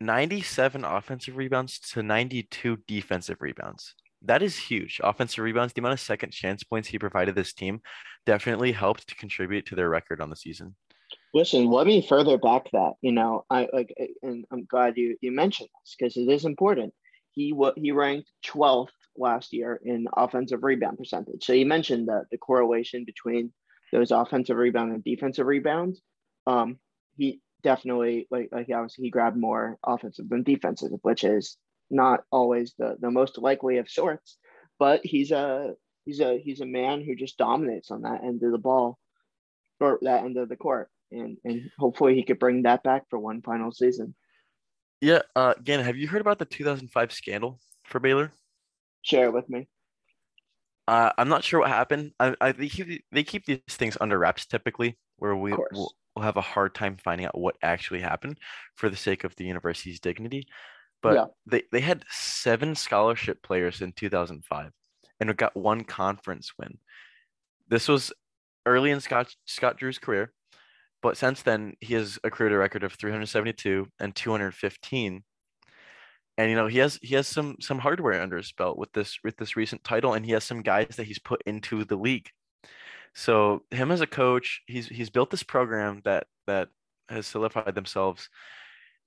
97 0.00 0.84
offensive 0.84 1.36
rebounds 1.36 1.78
to 1.78 2.02
92 2.02 2.78
defensive 2.88 3.36
rebounds. 3.40 3.94
That 4.22 4.42
is 4.42 4.56
huge. 4.56 5.00
Offensive 5.02 5.42
rebounds, 5.42 5.72
the 5.72 5.80
amount 5.80 5.94
of 5.94 6.00
second 6.00 6.32
chance 6.32 6.62
points 6.62 6.88
he 6.88 6.98
provided 6.98 7.34
this 7.34 7.52
team 7.52 7.80
definitely 8.24 8.72
helped 8.72 9.08
to 9.08 9.14
contribute 9.14 9.66
to 9.66 9.74
their 9.74 9.88
record 9.88 10.20
on 10.20 10.30
the 10.30 10.36
season. 10.36 10.76
Listen, 11.34 11.66
let 11.66 11.86
me 11.86 12.06
further 12.06 12.36
back 12.36 12.70
that. 12.72 12.92
You 13.00 13.12
know, 13.12 13.44
I 13.48 13.68
like, 13.72 13.94
and 14.22 14.44
I'm 14.50 14.64
glad 14.64 14.96
you 14.96 15.16
you 15.20 15.32
mentioned 15.32 15.68
this 15.82 15.96
because 15.98 16.16
it 16.16 16.30
is 16.30 16.44
important. 16.44 16.92
He 17.32 17.52
what 17.52 17.78
he 17.78 17.92
ranked 17.92 18.30
12th 18.46 18.88
last 19.16 19.52
year 19.52 19.80
in 19.82 20.06
offensive 20.14 20.62
rebound 20.62 20.98
percentage. 20.98 21.44
So 21.44 21.52
you 21.54 21.64
mentioned 21.66 22.08
the 22.08 22.24
the 22.30 22.38
correlation 22.38 23.04
between 23.04 23.52
those 23.92 24.10
offensive 24.10 24.56
rebound 24.56 24.92
and 24.92 25.04
defensive 25.04 25.46
rebounds. 25.46 26.00
Um, 26.46 26.78
he 27.16 27.40
definitely 27.62 28.26
like 28.30 28.50
like 28.52 28.68
obviously 28.74 29.04
he 29.04 29.10
grabbed 29.10 29.36
more 29.36 29.78
offensive 29.84 30.28
than 30.28 30.42
defensive, 30.42 30.90
which 31.02 31.24
is 31.24 31.56
not 31.90 32.24
always 32.30 32.74
the 32.78 32.96
the 33.00 33.10
most 33.10 33.38
likely 33.38 33.78
of 33.78 33.88
sorts. 33.88 34.36
But 34.78 35.00
he's 35.04 35.30
a 35.30 35.74
he's 36.04 36.20
a 36.20 36.38
he's 36.38 36.60
a 36.60 36.66
man 36.66 37.02
who 37.02 37.14
just 37.14 37.38
dominates 37.38 37.90
on 37.90 38.02
that 38.02 38.22
end 38.22 38.42
of 38.42 38.52
the 38.52 38.58
ball 38.58 38.98
or 39.80 39.98
that 40.02 40.24
end 40.24 40.36
of 40.36 40.48
the 40.48 40.56
court. 40.56 40.90
And 41.12 41.38
and 41.44 41.70
hopefully 41.78 42.14
he 42.14 42.22
could 42.22 42.38
bring 42.38 42.62
that 42.62 42.82
back 42.82 43.08
for 43.10 43.18
one 43.18 43.42
final 43.42 43.72
season. 43.72 44.14
Yeah, 45.00 45.22
uh, 45.34 45.54
again, 45.58 45.84
have 45.84 45.96
you 45.96 46.08
heard 46.08 46.20
about 46.20 46.38
the 46.38 46.44
2005 46.44 47.12
scandal 47.12 47.58
for 47.84 47.98
Baylor? 48.00 48.32
Share 49.02 49.26
it 49.26 49.32
with 49.32 49.48
me. 49.48 49.68
Uh, 50.86 51.10
I'm 51.18 51.28
not 51.28 51.44
sure 51.44 51.60
what 51.60 51.68
happened. 51.68 52.12
I, 52.18 52.34
I 52.40 52.52
they 52.52 52.68
keep 52.68 53.04
they 53.12 53.22
keep 53.22 53.44
these 53.44 53.60
things 53.68 53.96
under 54.00 54.18
wraps 54.18 54.46
typically, 54.46 54.98
where 55.16 55.36
we 55.36 55.52
will 55.52 55.94
we'll 56.14 56.24
have 56.24 56.36
a 56.36 56.42
hard 56.42 56.74
time 56.74 56.96
finding 57.02 57.26
out 57.26 57.38
what 57.38 57.56
actually 57.62 58.00
happened 58.00 58.38
for 58.76 58.88
the 58.88 58.96
sake 58.96 59.24
of 59.24 59.34
the 59.36 59.44
university's 59.44 60.00
dignity. 60.00 60.46
But 61.02 61.14
Yeah. 61.14 61.24
they, 61.46 61.62
they 61.72 61.80
had 61.80 62.04
seven 62.10 62.74
scholarship 62.74 63.42
players 63.42 63.80
in 63.80 63.92
2005 63.92 64.72
and 65.20 65.36
got 65.36 65.56
one 65.56 65.84
conference 65.84 66.52
win. 66.58 66.78
This 67.68 67.88
was 67.88 68.12
early 68.66 68.90
in 68.90 69.00
Scott 69.00 69.34
Scott 69.46 69.78
Drew's 69.78 69.98
career, 69.98 70.32
but 71.02 71.16
since 71.16 71.42
then 71.42 71.74
he 71.80 71.94
has 71.94 72.18
accrued 72.24 72.52
a 72.52 72.58
record 72.58 72.84
of 72.84 72.94
372 72.94 73.86
and 74.00 74.14
215. 74.14 75.24
And 76.38 76.50
you 76.50 76.56
know 76.56 76.66
he 76.66 76.78
has 76.78 76.98
he 77.02 77.14
has 77.14 77.26
some 77.26 77.56
some 77.60 77.78
hardware 77.78 78.22
under 78.22 78.38
his 78.38 78.52
belt 78.52 78.78
with 78.78 78.92
this 78.92 79.18
with 79.22 79.36
this 79.36 79.56
recent 79.56 79.84
title, 79.84 80.14
and 80.14 80.24
he 80.24 80.32
has 80.32 80.44
some 80.44 80.62
guys 80.62 80.96
that 80.96 81.06
he's 81.06 81.18
put 81.18 81.42
into 81.44 81.84
the 81.84 81.96
league. 81.96 82.28
So 83.14 83.64
him 83.70 83.90
as 83.90 84.00
a 84.00 84.06
coach, 84.06 84.62
he's 84.66 84.88
he's 84.88 85.10
built 85.10 85.30
this 85.30 85.42
program 85.42 86.00
that 86.04 86.26
that 86.46 86.68
has 87.10 87.26
solidified 87.26 87.74
themselves 87.74 88.28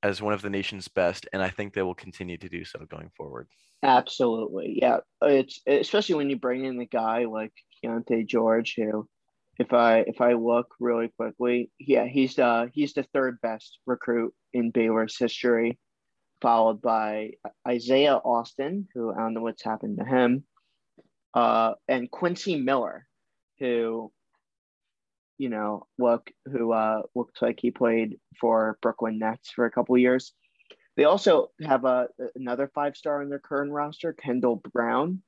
as 0.03 0.21
one 0.21 0.33
of 0.33 0.43
the 0.43 0.49
nation's 0.51 0.87
best, 0.87 1.27
and 1.33 1.41
I 1.41 1.49
think 1.49 1.73
they 1.73 1.81
will 1.81 1.95
continue 1.95 2.37
to 2.37 2.49
do 2.49 2.63
so 2.63 2.85
going 2.87 3.09
forward. 3.17 3.47
Absolutely, 3.81 4.77
yeah. 4.79 4.99
It's 5.23 5.61
especially 5.65 6.15
when 6.15 6.29
you 6.29 6.37
bring 6.37 6.65
in 6.65 6.79
a 6.79 6.85
guy 6.85 7.25
like 7.25 7.53
Keyonte 7.83 8.27
George, 8.27 8.75
who, 8.77 9.07
if 9.57 9.73
I 9.73 9.99
if 9.99 10.21
I 10.21 10.33
look 10.33 10.73
really 10.79 11.09
quickly, 11.17 11.71
yeah, 11.79 12.05
he's 12.05 12.35
the 12.35 12.69
he's 12.73 12.93
the 12.93 13.03
third 13.13 13.39
best 13.41 13.79
recruit 13.85 14.33
in 14.53 14.71
Baylor's 14.71 15.17
history, 15.17 15.79
followed 16.41 16.81
by 16.81 17.31
Isaiah 17.67 18.15
Austin, 18.15 18.87
who 18.93 19.13
I 19.13 19.17
don't 19.17 19.33
know 19.33 19.41
what's 19.41 19.63
happened 19.63 19.99
to 19.99 20.05
him, 20.05 20.43
uh, 21.33 21.73
and 21.87 22.11
Quincy 22.11 22.57
Miller, 22.57 23.07
who, 23.59 24.11
you 25.37 25.49
know, 25.49 25.87
look 25.97 26.31
who 26.51 26.73
uh 26.73 27.03
looks 27.15 27.41
like 27.41 27.59
he 27.61 27.71
played 27.71 28.19
for 28.39 28.77
Brooklyn 28.81 29.19
Nets 29.19 29.51
for 29.51 29.65
a 29.65 29.71
couple 29.71 29.97
years. 29.97 30.33
They 30.97 31.05
also 31.05 31.51
have 31.61 31.85
a 31.85 32.07
another 32.35 32.69
five 32.73 32.97
star 32.97 33.21
in 33.21 33.29
their 33.29 33.39
current 33.39 33.71
roster, 33.71 34.11
Kendall 34.13 34.61
Brown. 34.73 35.21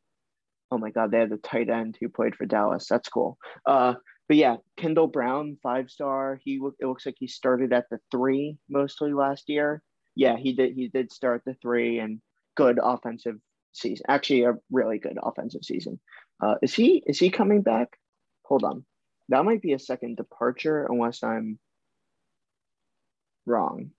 Oh 0.69 0.77
my 0.77 0.89
God, 0.89 1.11
they 1.11 1.19
had 1.19 1.29
the 1.29 1.37
tight 1.37 1.69
end 1.69 1.97
who 1.99 2.09
played 2.09 2.35
for 2.35 2.45
Dallas. 2.45 2.87
That's 2.89 3.07
cool. 3.07 3.37
Uh, 3.65 3.93
but 4.27 4.37
yeah, 4.37 4.57
Kendall 4.77 5.07
Brown, 5.07 5.57
five 5.63 5.89
star. 5.89 6.39
He 6.43 6.59
it 6.79 6.85
looks 6.85 7.05
like 7.05 7.15
he 7.17 7.27
started 7.27 7.73
at 7.73 7.89
the 7.89 7.99
three 8.11 8.57
mostly 8.69 9.13
last 9.13 9.49
year. 9.49 9.81
Yeah, 10.15 10.37
he 10.37 10.53
did. 10.53 10.73
He 10.73 10.87
did 10.89 11.11
start 11.11 11.43
the 11.45 11.55
three 11.61 11.99
and 11.99 12.21
good 12.55 12.79
offensive 12.81 13.37
season. 13.73 14.05
Actually, 14.09 14.43
a 14.43 14.55
really 14.71 14.99
good 14.99 15.17
offensive 15.21 15.63
season. 15.63 15.99
Uh, 16.41 16.55
is 16.61 16.73
he 16.73 17.03
is 17.07 17.19
he 17.19 17.29
coming 17.29 17.61
back? 17.61 17.97
Hold 18.43 18.63
on, 18.63 18.85
that 19.29 19.45
might 19.45 19.61
be 19.61 19.73
a 19.73 19.79
second 19.79 20.17
departure 20.17 20.85
unless 20.89 21.23
I'm 21.23 21.59
wrong. 23.45 23.91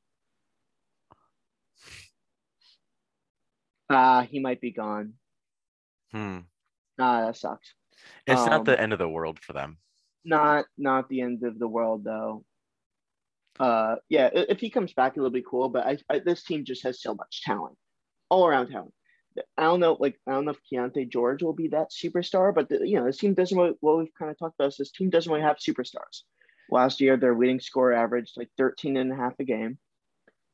Ah, 3.90 4.22
he 4.22 4.38
might 4.40 4.60
be 4.60 4.70
gone. 4.72 5.14
Hmm. 6.12 6.40
Ah, 6.98 7.26
that 7.26 7.36
sucks. 7.36 7.74
It's 8.26 8.46
not 8.46 8.64
the 8.64 8.76
Um, 8.78 8.82
end 8.82 8.92
of 8.92 8.98
the 8.98 9.08
world 9.08 9.38
for 9.38 9.52
them. 9.52 9.78
Not 10.24 10.66
not 10.76 11.08
the 11.08 11.20
end 11.20 11.42
of 11.44 11.58
the 11.58 11.68
world 11.68 12.04
though. 12.04 12.44
Uh, 13.58 13.96
yeah, 14.08 14.30
if 14.32 14.60
he 14.60 14.70
comes 14.70 14.92
back, 14.92 15.16
it'll 15.16 15.30
be 15.30 15.44
cool. 15.48 15.68
But 15.68 15.86
I, 15.86 15.98
I 16.08 16.18
this 16.20 16.44
team 16.44 16.64
just 16.64 16.84
has 16.84 17.00
so 17.00 17.14
much 17.14 17.42
talent, 17.42 17.76
all 18.28 18.46
around 18.46 18.70
talent. 18.70 18.92
I 19.56 19.62
don't 19.62 19.80
know, 19.80 19.96
like 19.98 20.18
I 20.26 20.32
don't 20.32 20.44
know 20.44 20.52
if 20.52 20.58
Keyonte 20.70 21.08
George 21.10 21.42
will 21.42 21.52
be 21.52 21.68
that 21.68 21.90
superstar, 21.90 22.54
but 22.54 22.68
the, 22.68 22.86
you 22.86 22.98
know, 22.98 23.06
this 23.06 23.18
team 23.18 23.34
doesn't. 23.34 23.56
Really, 23.56 23.74
what 23.80 23.98
we've 23.98 24.14
kind 24.18 24.30
of 24.30 24.38
talked 24.38 24.56
about 24.58 24.68
is 24.68 24.76
this 24.76 24.90
team 24.90 25.10
doesn't 25.10 25.30
really 25.30 25.44
have 25.44 25.56
superstars. 25.56 26.22
Last 26.70 27.00
year, 27.00 27.16
their 27.16 27.36
leading 27.36 27.60
score 27.60 27.92
averaged 27.92 28.34
like 28.36 28.50
13 28.58 28.96
and 28.96 29.12
a 29.12 29.16
half 29.16 29.34
a 29.38 29.44
game. 29.44 29.78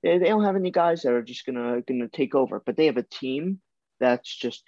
They, 0.03 0.19
they 0.19 0.29
don't 0.29 0.45
have 0.45 0.57
any 0.57 0.71
guys 0.71 1.03
that 1.03 1.13
are 1.13 1.23
just 1.23 1.47
gonna 1.47 1.83
gonna 1.83 2.09
take 2.09 2.35
over, 2.35 2.63
but 2.65 2.77
they 2.77 2.87
have 2.87 2.97
a 2.97 3.03
team 3.03 3.61
that's 4.01 4.35
just 4.35 4.63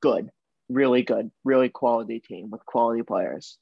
good, 0.00 0.30
really 0.68 1.02
good, 1.02 1.30
really 1.44 1.68
quality 1.68 2.20
team 2.20 2.50
with 2.50 2.64
quality 2.66 3.02
players. 3.02 3.58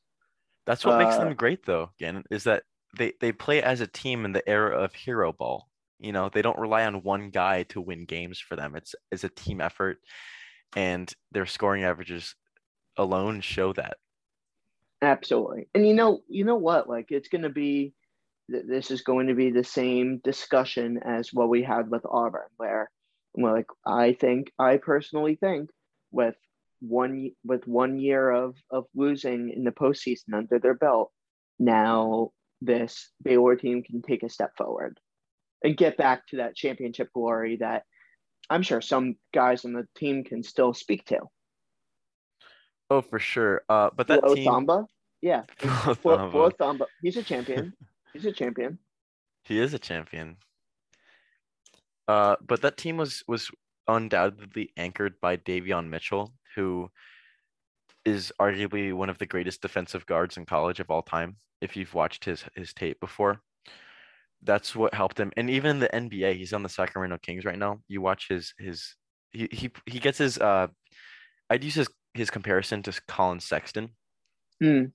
That's 0.66 0.84
what 0.84 0.98
makes 0.98 1.16
uh, 1.16 1.24
them 1.24 1.34
great, 1.34 1.64
though. 1.66 1.90
Again, 1.98 2.24
is 2.30 2.44
that 2.44 2.62
they 2.96 3.12
they 3.20 3.32
play 3.32 3.62
as 3.62 3.80
a 3.80 3.86
team 3.86 4.24
in 4.24 4.32
the 4.32 4.46
era 4.48 4.78
of 4.82 4.94
hero 4.94 5.32
ball. 5.32 5.68
You 5.98 6.12
know, 6.12 6.28
they 6.28 6.42
don't 6.42 6.58
rely 6.58 6.84
on 6.84 7.02
one 7.02 7.30
guy 7.30 7.64
to 7.64 7.80
win 7.80 8.04
games 8.04 8.38
for 8.38 8.56
them. 8.56 8.74
It's 8.76 8.94
it's 9.10 9.24
a 9.24 9.28
team 9.28 9.60
effort, 9.60 9.98
and 10.74 11.12
their 11.32 11.46
scoring 11.46 11.84
averages 11.84 12.34
alone 12.96 13.40
show 13.40 13.72
that. 13.74 13.96
Absolutely. 15.02 15.68
And 15.74 15.86
you 15.86 15.94
know, 15.94 16.22
you 16.28 16.44
know 16.44 16.56
what? 16.56 16.88
Like 16.88 17.06
it's 17.10 17.28
going 17.28 17.42
to 17.42 17.50
be 17.50 17.92
this 18.48 18.90
is 18.90 19.02
going 19.02 19.26
to 19.28 19.34
be 19.34 19.50
the 19.50 19.64
same 19.64 20.20
discussion 20.22 21.00
as 21.04 21.32
what 21.32 21.48
we 21.48 21.62
had 21.62 21.90
with 21.90 22.04
Auburn 22.04 22.48
where 22.56 22.90
like 23.36 23.66
I 23.86 24.12
think 24.12 24.52
I 24.58 24.76
personally 24.76 25.36
think 25.36 25.70
with 26.10 26.36
one 26.88 27.30
with 27.44 27.66
one 27.66 27.98
year 27.98 28.30
of 28.30 28.56
of 28.70 28.84
losing 28.94 29.50
in 29.50 29.64
the 29.64 29.70
postseason 29.70 30.34
under 30.34 30.58
their 30.58 30.74
belt, 30.74 31.10
now 31.58 32.30
this 32.60 33.10
Baylor 33.22 33.56
team 33.56 33.82
can 33.82 34.02
take 34.02 34.22
a 34.22 34.28
step 34.28 34.56
forward 34.56 34.98
and 35.62 35.76
get 35.76 35.96
back 35.96 36.26
to 36.28 36.36
that 36.38 36.54
championship 36.54 37.10
glory 37.12 37.56
that 37.56 37.84
I'm 38.50 38.62
sure 38.62 38.80
some 38.80 39.16
guys 39.32 39.64
on 39.64 39.72
the 39.72 39.86
team 39.96 40.24
can 40.24 40.42
still 40.42 40.74
speak 40.74 41.06
to. 41.06 41.20
Oh, 42.90 43.00
for 43.00 43.18
sure. 43.18 43.62
Uh, 43.68 43.90
but 43.96 44.06
that 44.08 44.20
Flo 44.20 44.34
team, 44.34 44.46
Thamba, 44.46 44.86
yeah, 45.22 45.42
Flo 45.58 45.94
Flo, 45.94 46.18
Thamba, 46.18 46.30
Flo 46.30 46.50
Thamba, 46.50 46.86
he's 47.02 47.16
a 47.16 47.22
champion. 47.22 47.72
He's 48.12 48.26
a 48.26 48.32
champion. 48.32 48.78
he 49.44 49.58
is 49.58 49.72
a 49.74 49.78
champion. 49.78 50.36
Uh, 52.06 52.36
but 52.46 52.60
that 52.60 52.76
team 52.76 52.98
was 52.98 53.24
was 53.26 53.50
undoubtedly 53.88 54.70
anchored 54.76 55.20
by 55.20 55.36
Davion 55.36 55.88
Mitchell, 55.88 56.34
who 56.54 56.90
is 58.04 58.32
arguably 58.40 58.92
one 58.94 59.08
of 59.10 59.18
the 59.18 59.26
greatest 59.26 59.62
defensive 59.62 60.06
guards 60.06 60.36
in 60.36 60.44
college 60.46 60.80
of 60.80 60.90
all 60.90 61.02
time. 61.02 61.36
If 61.60 61.76
you've 61.76 61.94
watched 61.94 62.24
his 62.24 62.44
his 62.54 62.74
tape 62.74 63.00
before, 63.00 63.40
that's 64.42 64.76
what 64.76 64.94
helped 64.94 65.18
him. 65.18 65.32
And 65.36 65.48
even 65.50 65.70
in 65.72 65.78
the 65.80 65.94
NBA, 65.94 66.34
he's 66.34 66.52
on 66.52 66.62
the 66.62 66.68
Sacramento 66.68 67.18
Kings 67.22 67.44
right 67.44 67.58
now. 67.58 67.80
You 67.88 68.00
watch 68.02 68.28
his 68.28 68.54
his 68.58 68.94
he 69.32 69.48
he 69.50 69.70
he 69.86 69.98
gets 69.98 70.18
his 70.18 70.38
uh, 70.38 70.68
I'd 71.50 71.64
use 71.64 71.74
his 71.76 71.88
his 72.14 72.30
comparison 72.30 72.82
to 72.84 73.00
Collin 73.08 73.40
Sexton 73.40 73.90
Hmm. 74.60 74.86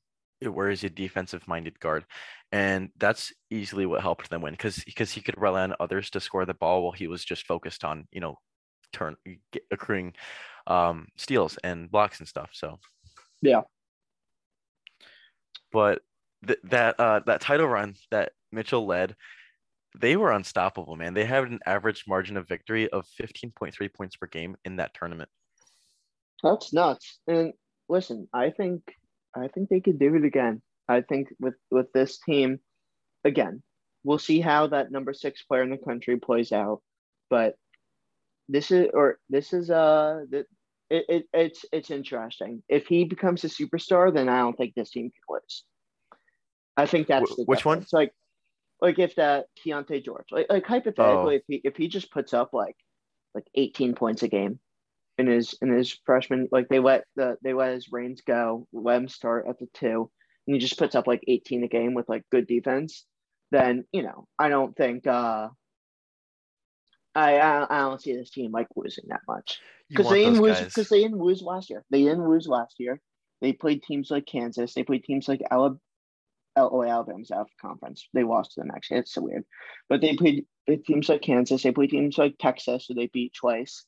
where 0.41 0.69
he's 0.69 0.85
a 0.85 0.89
defensive 0.89 1.45
minded 1.47 1.77
guard 1.81 2.05
and 2.51 2.89
that's 2.97 3.33
easily 3.49 3.85
what 3.85 4.01
helped 4.01 4.29
them 4.29 4.41
win 4.41 4.53
because 4.53 4.81
because 4.85 5.11
he 5.11 5.21
could 5.21 5.39
rely 5.39 5.63
on 5.63 5.75
others 5.81 6.09
to 6.09 6.19
score 6.21 6.45
the 6.45 6.53
ball 6.53 6.81
while 6.81 6.93
he 6.93 7.07
was 7.07 7.25
just 7.25 7.45
focused 7.45 7.83
on 7.83 8.07
you 8.11 8.21
know 8.21 8.35
turn 8.91 9.15
accruing 9.71 10.13
um 10.67 11.07
steals 11.15 11.57
and 11.63 11.89
blocks 11.91 12.19
and 12.19 12.27
stuff 12.27 12.49
so 12.53 12.79
Yeah. 13.41 13.61
but 15.71 16.01
th- 16.45 16.59
that 16.65 16.99
uh 16.99 17.21
that 17.25 17.41
title 17.41 17.67
run 17.67 17.95
that 18.11 18.31
mitchell 18.51 18.85
led 18.85 19.15
they 19.99 20.15
were 20.15 20.31
unstoppable 20.31 20.95
man 20.95 21.13
they 21.13 21.25
had 21.25 21.43
an 21.45 21.59
average 21.65 22.05
margin 22.07 22.37
of 22.37 22.47
victory 22.47 22.89
of 22.89 23.05
15.3 23.19 23.93
points 23.93 24.15
per 24.15 24.27
game 24.27 24.55
in 24.65 24.75
that 24.77 24.93
tournament 24.93 25.29
That's 26.43 26.71
nuts. 26.71 27.19
And 27.27 27.53
listen, 27.89 28.27
I 28.33 28.51
think 28.51 28.81
I 29.35 29.47
think 29.49 29.69
they 29.69 29.81
could 29.81 29.99
do 29.99 30.15
it 30.15 30.23
again. 30.23 30.61
I 30.87 31.01
think 31.01 31.33
with 31.39 31.55
with 31.69 31.91
this 31.91 32.17
team, 32.19 32.59
again, 33.25 33.61
we'll 34.03 34.19
see 34.19 34.39
how 34.39 34.67
that 34.67 34.89
number 34.91 35.13
six 35.13 35.43
player 35.43 35.63
in 35.63 35.69
the 35.69 35.77
country 35.77 36.17
plays 36.17 36.51
out. 36.51 36.81
But 37.29 37.55
this 38.49 38.71
is 38.71 38.87
or 38.93 39.19
this 39.29 39.53
is 39.53 39.69
uh 39.69 40.25
it, 40.31 40.47
it 40.89 41.25
it's 41.33 41.65
it's 41.71 41.91
interesting. 41.91 42.63
If 42.67 42.87
he 42.87 43.05
becomes 43.05 43.43
a 43.43 43.47
superstar, 43.47 44.13
then 44.13 44.27
I 44.27 44.39
don't 44.39 44.57
think 44.57 44.73
this 44.75 44.89
team 44.91 45.11
can 45.11 45.35
lose. 45.35 45.63
I 46.75 46.85
think 46.87 47.07
that's 47.07 47.31
Wh- 47.31 47.35
the 47.37 47.43
which 47.45 47.63
one? 47.65 47.77
difference. 47.79 47.93
Like 47.93 48.11
like 48.81 48.99
if 48.99 49.15
that 49.15 49.45
Keyonte 49.63 50.03
George, 50.03 50.25
like 50.31 50.47
like 50.49 50.65
hypothetically, 50.65 51.35
Oh. 51.35 51.37
if 51.37 51.43
he 51.47 51.61
if 51.63 51.77
he 51.77 51.87
just 51.87 52.11
puts 52.11 52.33
up 52.33 52.49
like 52.53 52.75
like 53.35 53.45
18 53.55 53.93
points 53.93 54.23
a 54.23 54.27
game 54.27 54.59
in 55.19 55.27
his 55.27 55.53
in 55.61 55.69
his 55.71 55.95
freshman 56.05 56.47
like 56.51 56.67
they 56.69 56.79
let 56.79 57.03
the 57.15 57.37
they 57.43 57.53
let 57.53 57.73
his 57.73 57.91
reins 57.91 58.21
go 58.25 58.65
let 58.73 58.97
him 58.97 59.07
start 59.07 59.45
at 59.47 59.59
the 59.59 59.67
two 59.73 60.09
and 60.47 60.55
he 60.55 60.59
just 60.59 60.79
puts 60.79 60.95
up 60.95 61.05
like 61.07 61.21
18 61.27 61.63
a 61.65 61.67
game 61.67 61.93
with 61.93 62.07
like 62.09 62.23
good 62.31 62.47
defense 62.47 63.05
then 63.51 63.83
you 63.91 64.01
know 64.01 64.25
i 64.39 64.47
don't 64.49 64.75
think 64.77 65.05
uh 65.05 65.49
i 67.15 67.37
i, 67.37 67.63
I 67.69 67.79
don't 67.79 68.01
see 68.01 68.15
this 68.15 68.29
team 68.29 68.51
like 68.51 68.67
losing 68.75 69.05
that 69.07 69.21
much 69.27 69.59
because 69.89 70.09
they 70.09 70.25
didn't 70.25 70.41
lose 70.41 70.61
because 70.61 70.89
they 70.89 71.01
didn't 71.01 71.19
lose 71.19 71.41
last 71.41 71.69
year 71.69 71.83
they 71.89 72.03
didn't 72.03 72.27
lose 72.27 72.47
last 72.47 72.75
year 72.79 73.01
they 73.41 73.53
played 73.53 73.83
teams 73.83 74.11
like 74.11 74.25
kansas 74.25 74.73
they 74.73 74.83
played 74.83 75.03
teams 75.03 75.27
like 75.27 75.41
alabama 75.49 75.79
oh, 76.55 76.83
Alabama's 76.83 77.31
out 77.31 77.41
of 77.41 77.57
conference. 77.61 78.07
They 78.13 78.23
lost 78.23 78.53
to 78.53 78.61
them 78.61 78.71
actually. 78.75 78.99
It's 78.99 79.13
so 79.13 79.21
weird. 79.21 79.45
But 79.87 80.01
they 80.01 80.15
played 80.15 80.45
teams 80.85 81.09
like 81.09 81.21
Kansas. 81.21 81.63
They 81.63 81.71
played 81.71 81.91
teams 81.91 82.17
like 82.17 82.35
Texas, 82.39 82.87
so 82.87 82.93
they 82.93 83.07
beat 83.07 83.33
twice. 83.33 83.85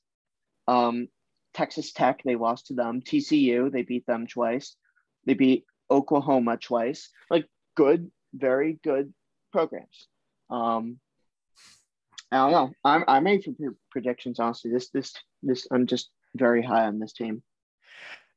Um, 0.67 1.07
Texas 1.53 1.91
Tech, 1.91 2.21
they 2.23 2.35
lost 2.35 2.67
to 2.67 2.73
them. 2.73 3.01
TCU, 3.01 3.71
they 3.71 3.81
beat 3.81 4.05
them 4.05 4.27
twice. 4.27 4.75
They 5.25 5.33
beat 5.33 5.65
Oklahoma 5.89 6.57
twice. 6.57 7.09
Like 7.29 7.47
good, 7.75 8.09
very 8.33 8.79
good 8.83 9.13
programs. 9.51 10.07
Um, 10.49 10.99
I 12.31 12.37
don't 12.37 12.51
know. 12.51 12.71
I'm 12.85 13.03
I'm 13.07 13.25
ready 13.25 13.41
for 13.41 13.51
predictions. 13.91 14.39
Honestly, 14.39 14.71
this 14.71 14.89
this 14.89 15.13
this 15.43 15.67
I'm 15.71 15.85
just 15.85 16.09
very 16.35 16.63
high 16.63 16.85
on 16.85 16.99
this 16.99 17.13
team. 17.13 17.43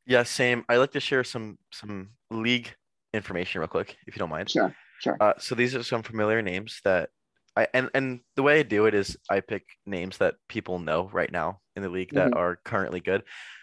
Yeah, 0.06 0.24
same. 0.24 0.64
I 0.68 0.76
like 0.76 0.92
to 0.92 1.00
share 1.00 1.24
some 1.24 1.58
some 1.72 2.10
league 2.30 2.74
information 3.12 3.60
real 3.60 3.68
quick, 3.68 3.96
if 4.06 4.16
you 4.16 4.18
don't 4.18 4.30
mind. 4.30 4.50
Sure, 4.50 4.74
sure. 5.00 5.16
Uh, 5.20 5.34
so 5.38 5.54
these 5.54 5.74
are 5.74 5.82
some 5.82 6.02
familiar 6.02 6.42
names 6.42 6.80
that 6.84 7.10
I 7.56 7.68
and 7.72 7.88
and 7.94 8.20
the 8.34 8.42
way 8.42 8.58
I 8.58 8.62
do 8.64 8.86
it 8.86 8.94
is 8.94 9.16
I 9.30 9.40
pick 9.40 9.64
names 9.86 10.18
that 10.18 10.34
people 10.48 10.78
know 10.78 11.08
right 11.12 11.30
now 11.30 11.60
in 11.76 11.82
the 11.82 11.88
league 11.88 12.14
that 12.14 12.32
Mhm. 12.32 12.36
are 12.36 12.56
currently 12.64 13.00
good, 13.00 13.22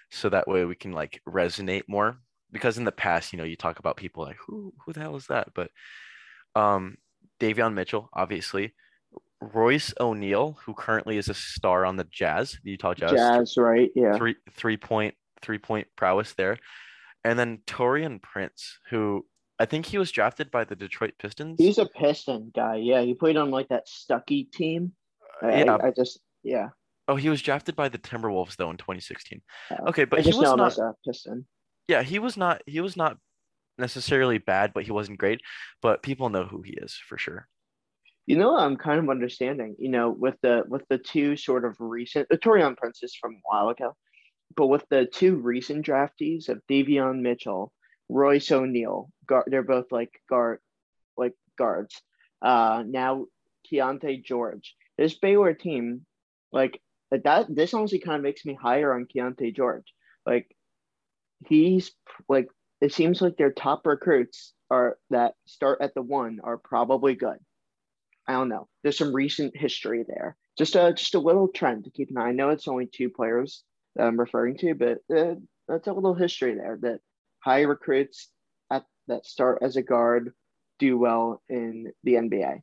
so 0.10 0.30
that 0.30 0.48
way 0.48 0.66
we 0.66 0.76
can 0.76 0.94
like 0.94 1.22
resonate 1.28 1.84
more. 1.88 2.20
Because 2.54 2.78
in 2.78 2.84
the 2.86 2.92
past, 2.92 3.32
you 3.32 3.38
know, 3.38 3.46
you 3.46 3.56
talk 3.56 3.80
about 3.80 3.98
people 3.98 4.24
like 4.24 4.38
who 4.38 4.74
who 4.86 4.94
the 4.94 5.02
hell 5.02 5.16
is 5.18 5.28
that? 5.28 5.50
But 5.54 5.72
um, 6.56 6.98
Davion 7.40 7.74
Mitchell, 7.74 8.10
obviously, 8.14 8.74
Royce 9.42 9.94
O'Neal, 10.00 10.58
who 10.66 10.74
currently 10.74 11.18
is 11.18 11.30
a 11.30 11.34
star 11.34 11.86
on 11.86 11.96
the 11.96 12.04
Jazz, 12.06 12.60
the 12.64 12.72
Utah 12.72 12.94
Jazz, 12.94 13.12
Jazz, 13.12 13.58
right? 13.58 13.90
Yeah. 13.96 14.16
three 14.16 14.36
three 14.52 14.78
point 14.78 15.16
three 15.42 15.58
point 15.58 15.88
prowess 15.98 16.34
there, 16.34 16.58
and 17.24 17.38
then 17.38 17.60
Taurean 17.66 18.22
Prince, 18.22 18.80
who 18.90 19.26
I 19.60 19.66
think 19.66 19.86
he 19.86 19.98
was 19.98 20.12
drafted 20.12 20.52
by 20.52 20.64
the 20.64 20.76
Detroit 20.76 21.14
Pistons. 21.20 21.56
He's 21.60 21.80
a 21.80 21.86
Piston 21.86 22.52
guy. 22.56 22.76
Yeah, 22.78 23.02
he 23.02 23.14
played 23.14 23.38
on 23.38 23.52
like 23.52 23.70
that 23.70 23.88
Stuckey 23.88 24.52
team. 24.52 24.94
I, 25.42 25.64
yeah. 25.64 25.76
I, 25.76 25.88
I 25.88 25.92
just 25.92 26.20
yeah. 26.44 26.70
Oh, 27.08 27.16
he 27.16 27.30
was 27.30 27.42
drafted 27.42 27.76
by 27.76 27.90
the 27.90 27.98
Timberwolves 27.98 28.56
though 28.56 28.70
in 28.70 28.78
2016. 28.78 29.42
uh, 29.72 29.76
Okay, 29.90 30.06
but 30.06 30.22
he 30.22 30.34
was 30.34 30.56
not. 30.56 30.78
a 30.78 30.94
Piston. 31.06 31.46
Yeah, 31.88 32.04
he 32.04 32.20
was 32.20 32.38
not. 32.38 32.62
He 32.66 32.80
was 32.80 32.96
not 32.96 33.18
necessarily 33.78 34.38
bad, 34.38 34.72
but 34.74 34.84
he 34.84 34.92
wasn't 34.92 35.18
great. 35.18 35.42
But 35.82 36.04
people 36.04 36.30
know 36.30 36.46
who 36.46 36.62
he 36.62 36.74
is 36.74 36.94
for 37.08 37.18
sure. 37.18 37.48
You 38.28 38.38
know, 38.38 38.56
I'm 38.56 38.78
kind 38.78 39.00
of 39.00 39.10
understanding. 39.10 39.76
You 39.80 39.90
know, 39.90 40.10
with 40.10 40.36
the 40.42 40.64
with 40.68 40.84
the 40.90 40.98
two 40.98 41.36
sort 41.36 41.66
of 41.66 41.76
recent, 41.80 42.30
the 42.30 42.38
Taurean 42.38 42.78
Prince 42.78 43.04
is 43.04 43.16
from 43.16 43.34
a 43.34 43.42
while 43.44 43.70
ago, 43.70 43.96
but 44.56 44.68
with 44.68 44.86
the 44.90 45.06
two 45.06 45.36
recent 45.36 45.86
draftees 45.86 46.50
of 46.50 46.62
Davion 46.70 47.22
Mitchell, 47.22 47.72
Royce 48.10 48.52
O'Neal, 48.52 49.10
guard, 49.26 49.46
they're 49.48 49.64
both 49.64 49.92
like 49.92 50.12
guard, 50.30 50.60
like 51.18 51.34
guards. 51.58 52.02
Uh, 52.42 52.84
now 52.86 53.26
Keyonte 53.72 54.24
George. 54.24 54.76
This 54.98 55.18
Baylor 55.18 55.54
team, 55.54 56.06
like 56.52 56.82
that, 57.12 57.48
this 57.50 57.74
honestly 57.74 58.00
kind 58.00 58.18
of 58.18 58.24
makes 58.24 58.46
me 58.46 58.58
higher 58.60 58.94
on 58.94 59.08
Keyonte 59.08 59.56
George. 59.56 59.94
Like 60.26 60.56
he's 61.48 61.92
like 62.30 62.48
it 62.82 62.94
seems 62.94 63.22
like 63.22 63.38
their 63.38 63.52
top 63.52 63.86
recruits 63.86 64.54
are 64.70 64.98
that 65.12 65.36
start 65.46 65.80
at 65.82 65.94
the 65.94 66.02
one 66.02 66.40
are 66.44 66.58
probably 66.58 67.16
good. 67.16 67.38
I 68.32 68.36
don't 68.36 68.48
know. 68.48 68.70
There's 68.82 68.98
some 68.98 69.14
recent 69.14 69.58
history 69.58 70.06
there. 70.08 70.38
Just 70.58 70.76
a 70.76 70.94
just 70.94 71.16
a 71.16 71.20
little 71.20 71.50
trend 71.50 71.84
to 71.84 71.90
keep 71.92 72.10
an 72.12 72.18
eye. 72.18 72.30
I 72.30 72.32
know 72.32 72.50
it's 72.50 72.68
only 72.70 72.88
two 72.88 73.10
players 73.10 73.64
that 73.96 74.06
I'm 74.08 74.18
referring 74.18 74.58
to, 74.60 74.74
but 74.74 75.00
uh, 75.14 75.36
that's 75.68 75.88
a 75.88 75.94
little 75.94 76.14
history 76.14 76.56
there. 76.56 76.80
That 76.82 77.02
high 77.44 77.62
recruits 77.64 78.30
at 78.72 78.86
that 79.08 79.26
start 79.26 79.60
as 79.62 79.76
a 79.76 79.82
guard 79.82 80.34
do 80.80 80.98
well 80.98 81.42
in 81.50 81.92
the 82.06 82.14
NBA. 82.14 82.62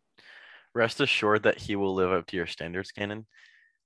Rest 0.74 1.02
assured 1.02 1.42
that 1.42 1.58
he 1.58 1.76
will 1.76 1.94
live 1.94 2.12
up 2.12 2.26
to 2.28 2.36
your 2.36 2.46
standards, 2.46 2.90
Gannon. 2.90 3.26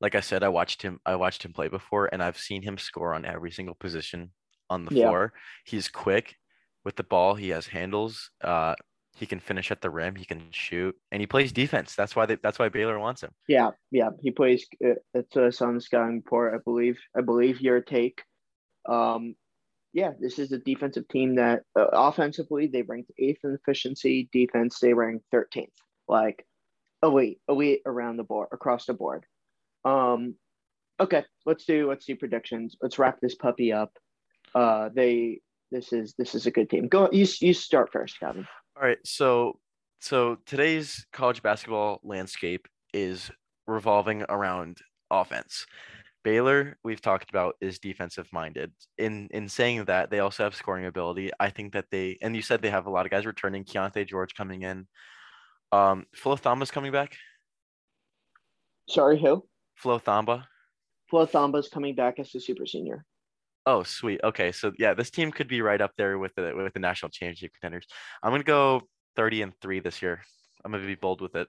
Like 0.00 0.14
I 0.14 0.20
said, 0.20 0.44
I 0.44 0.48
watched 0.50 0.82
him. 0.82 1.00
I 1.04 1.16
watched 1.16 1.44
him 1.44 1.52
play 1.52 1.66
before, 1.66 2.08
and 2.12 2.22
I've 2.22 2.38
seen 2.38 2.62
him 2.62 2.78
score 2.78 3.12
on 3.12 3.24
every 3.24 3.50
single 3.50 3.74
position 3.74 4.30
on 4.70 4.84
the 4.84 4.94
Yeah. 4.94 5.06
floor. 5.06 5.32
He's 5.64 5.88
quick 5.88 6.36
with 6.84 6.94
the 6.94 7.04
ball. 7.04 7.34
He 7.34 7.48
has 7.48 7.66
handles. 7.66 8.30
Uh, 8.40 8.76
he 9.14 9.26
can 9.26 9.40
finish 9.40 9.70
at 9.70 9.80
the 9.80 9.90
rim. 9.90 10.16
He 10.16 10.24
can 10.24 10.42
shoot, 10.50 10.96
and 11.10 11.20
he 11.20 11.26
plays 11.26 11.52
defense. 11.52 11.94
That's 11.94 12.16
why 12.16 12.26
they, 12.26 12.36
that's 12.36 12.58
why 12.58 12.68
Baylor 12.68 12.98
wants 12.98 13.22
him. 13.22 13.30
Yeah, 13.46 13.70
yeah. 13.90 14.10
He 14.20 14.30
plays. 14.30 14.66
Uh, 14.84 14.94
it's 15.14 15.36
a 15.36 15.52
Sun 15.52 15.80
Scouting 15.80 16.16
Report, 16.16 16.54
I 16.54 16.58
believe. 16.58 16.98
I 17.16 17.20
believe 17.20 17.60
your 17.60 17.80
take. 17.80 18.22
Um, 18.88 19.34
yeah, 19.92 20.12
this 20.18 20.38
is 20.38 20.52
a 20.52 20.58
defensive 20.58 21.06
team 21.08 21.36
that 21.36 21.62
uh, 21.78 21.86
offensively 21.92 22.66
they 22.66 22.82
ranked 22.82 23.12
eighth 23.18 23.44
in 23.44 23.52
efficiency. 23.52 24.28
Defense 24.32 24.78
they 24.80 24.94
ranked 24.94 25.26
thirteenth. 25.30 25.74
Like 26.08 26.46
elite, 27.02 27.40
elite 27.48 27.82
around 27.84 28.16
the 28.16 28.24
board, 28.24 28.48
across 28.52 28.86
the 28.86 28.94
board. 28.94 29.24
Um, 29.84 30.36
okay, 30.98 31.24
let's 31.44 31.64
do 31.64 31.88
let's 31.88 32.06
do 32.06 32.16
predictions. 32.16 32.76
Let's 32.80 32.98
wrap 32.98 33.20
this 33.20 33.34
puppy 33.34 33.72
up. 33.72 33.92
Uh, 34.54 34.88
they 34.94 35.40
this 35.70 35.92
is 35.92 36.14
this 36.16 36.34
is 36.34 36.46
a 36.46 36.50
good 36.50 36.70
team. 36.70 36.88
Go 36.88 37.10
you 37.12 37.26
you 37.40 37.52
start 37.52 37.92
first, 37.92 38.18
Calvin. 38.18 38.46
All 38.82 38.88
right, 38.88 38.98
so 39.04 39.60
so 40.00 40.38
today's 40.44 41.06
college 41.12 41.40
basketball 41.40 42.00
landscape 42.02 42.66
is 42.92 43.30
revolving 43.68 44.24
around 44.28 44.78
offense. 45.08 45.66
Baylor, 46.24 46.76
we've 46.82 47.00
talked 47.00 47.30
about, 47.30 47.54
is 47.60 47.78
defensive 47.78 48.26
minded. 48.32 48.72
In 48.98 49.28
in 49.30 49.48
saying 49.48 49.84
that, 49.84 50.10
they 50.10 50.18
also 50.18 50.42
have 50.42 50.56
scoring 50.56 50.86
ability. 50.86 51.30
I 51.38 51.50
think 51.50 51.74
that 51.74 51.84
they 51.92 52.18
and 52.22 52.34
you 52.34 52.42
said 52.42 52.60
they 52.60 52.70
have 52.70 52.86
a 52.86 52.90
lot 52.90 53.06
of 53.06 53.12
guys 53.12 53.24
returning. 53.24 53.64
Keyonte 53.64 54.04
George 54.08 54.34
coming 54.34 54.62
in. 54.62 54.88
Um, 55.70 56.04
Flo 56.16 56.34
Thamba's 56.34 56.72
coming 56.72 56.90
back. 56.90 57.14
Sorry, 58.88 59.16
who? 59.16 59.44
Flo 59.76 60.00
Thamba. 60.00 60.46
Flo 61.08 61.24
Thamba's 61.24 61.68
coming 61.68 61.94
back 61.94 62.18
as 62.18 62.34
a 62.34 62.40
super 62.40 62.66
senior. 62.66 63.04
Oh, 63.66 63.82
sweet. 63.84 64.20
Okay, 64.24 64.50
so 64.52 64.72
yeah, 64.78 64.94
this 64.94 65.10
team 65.10 65.30
could 65.30 65.48
be 65.48 65.62
right 65.62 65.80
up 65.80 65.92
there 65.96 66.18
with 66.18 66.34
the 66.34 66.52
with 66.54 66.72
the 66.74 66.80
national 66.80 67.10
championship 67.10 67.52
contenders. 67.54 67.86
I'm 68.22 68.32
gonna 68.32 68.42
go 68.42 68.82
30 69.16 69.42
and 69.42 69.52
three 69.60 69.80
this 69.80 70.02
year. 70.02 70.22
I'm 70.64 70.72
gonna 70.72 70.86
be 70.86 70.94
bold 70.96 71.20
with 71.20 71.36
it. 71.36 71.48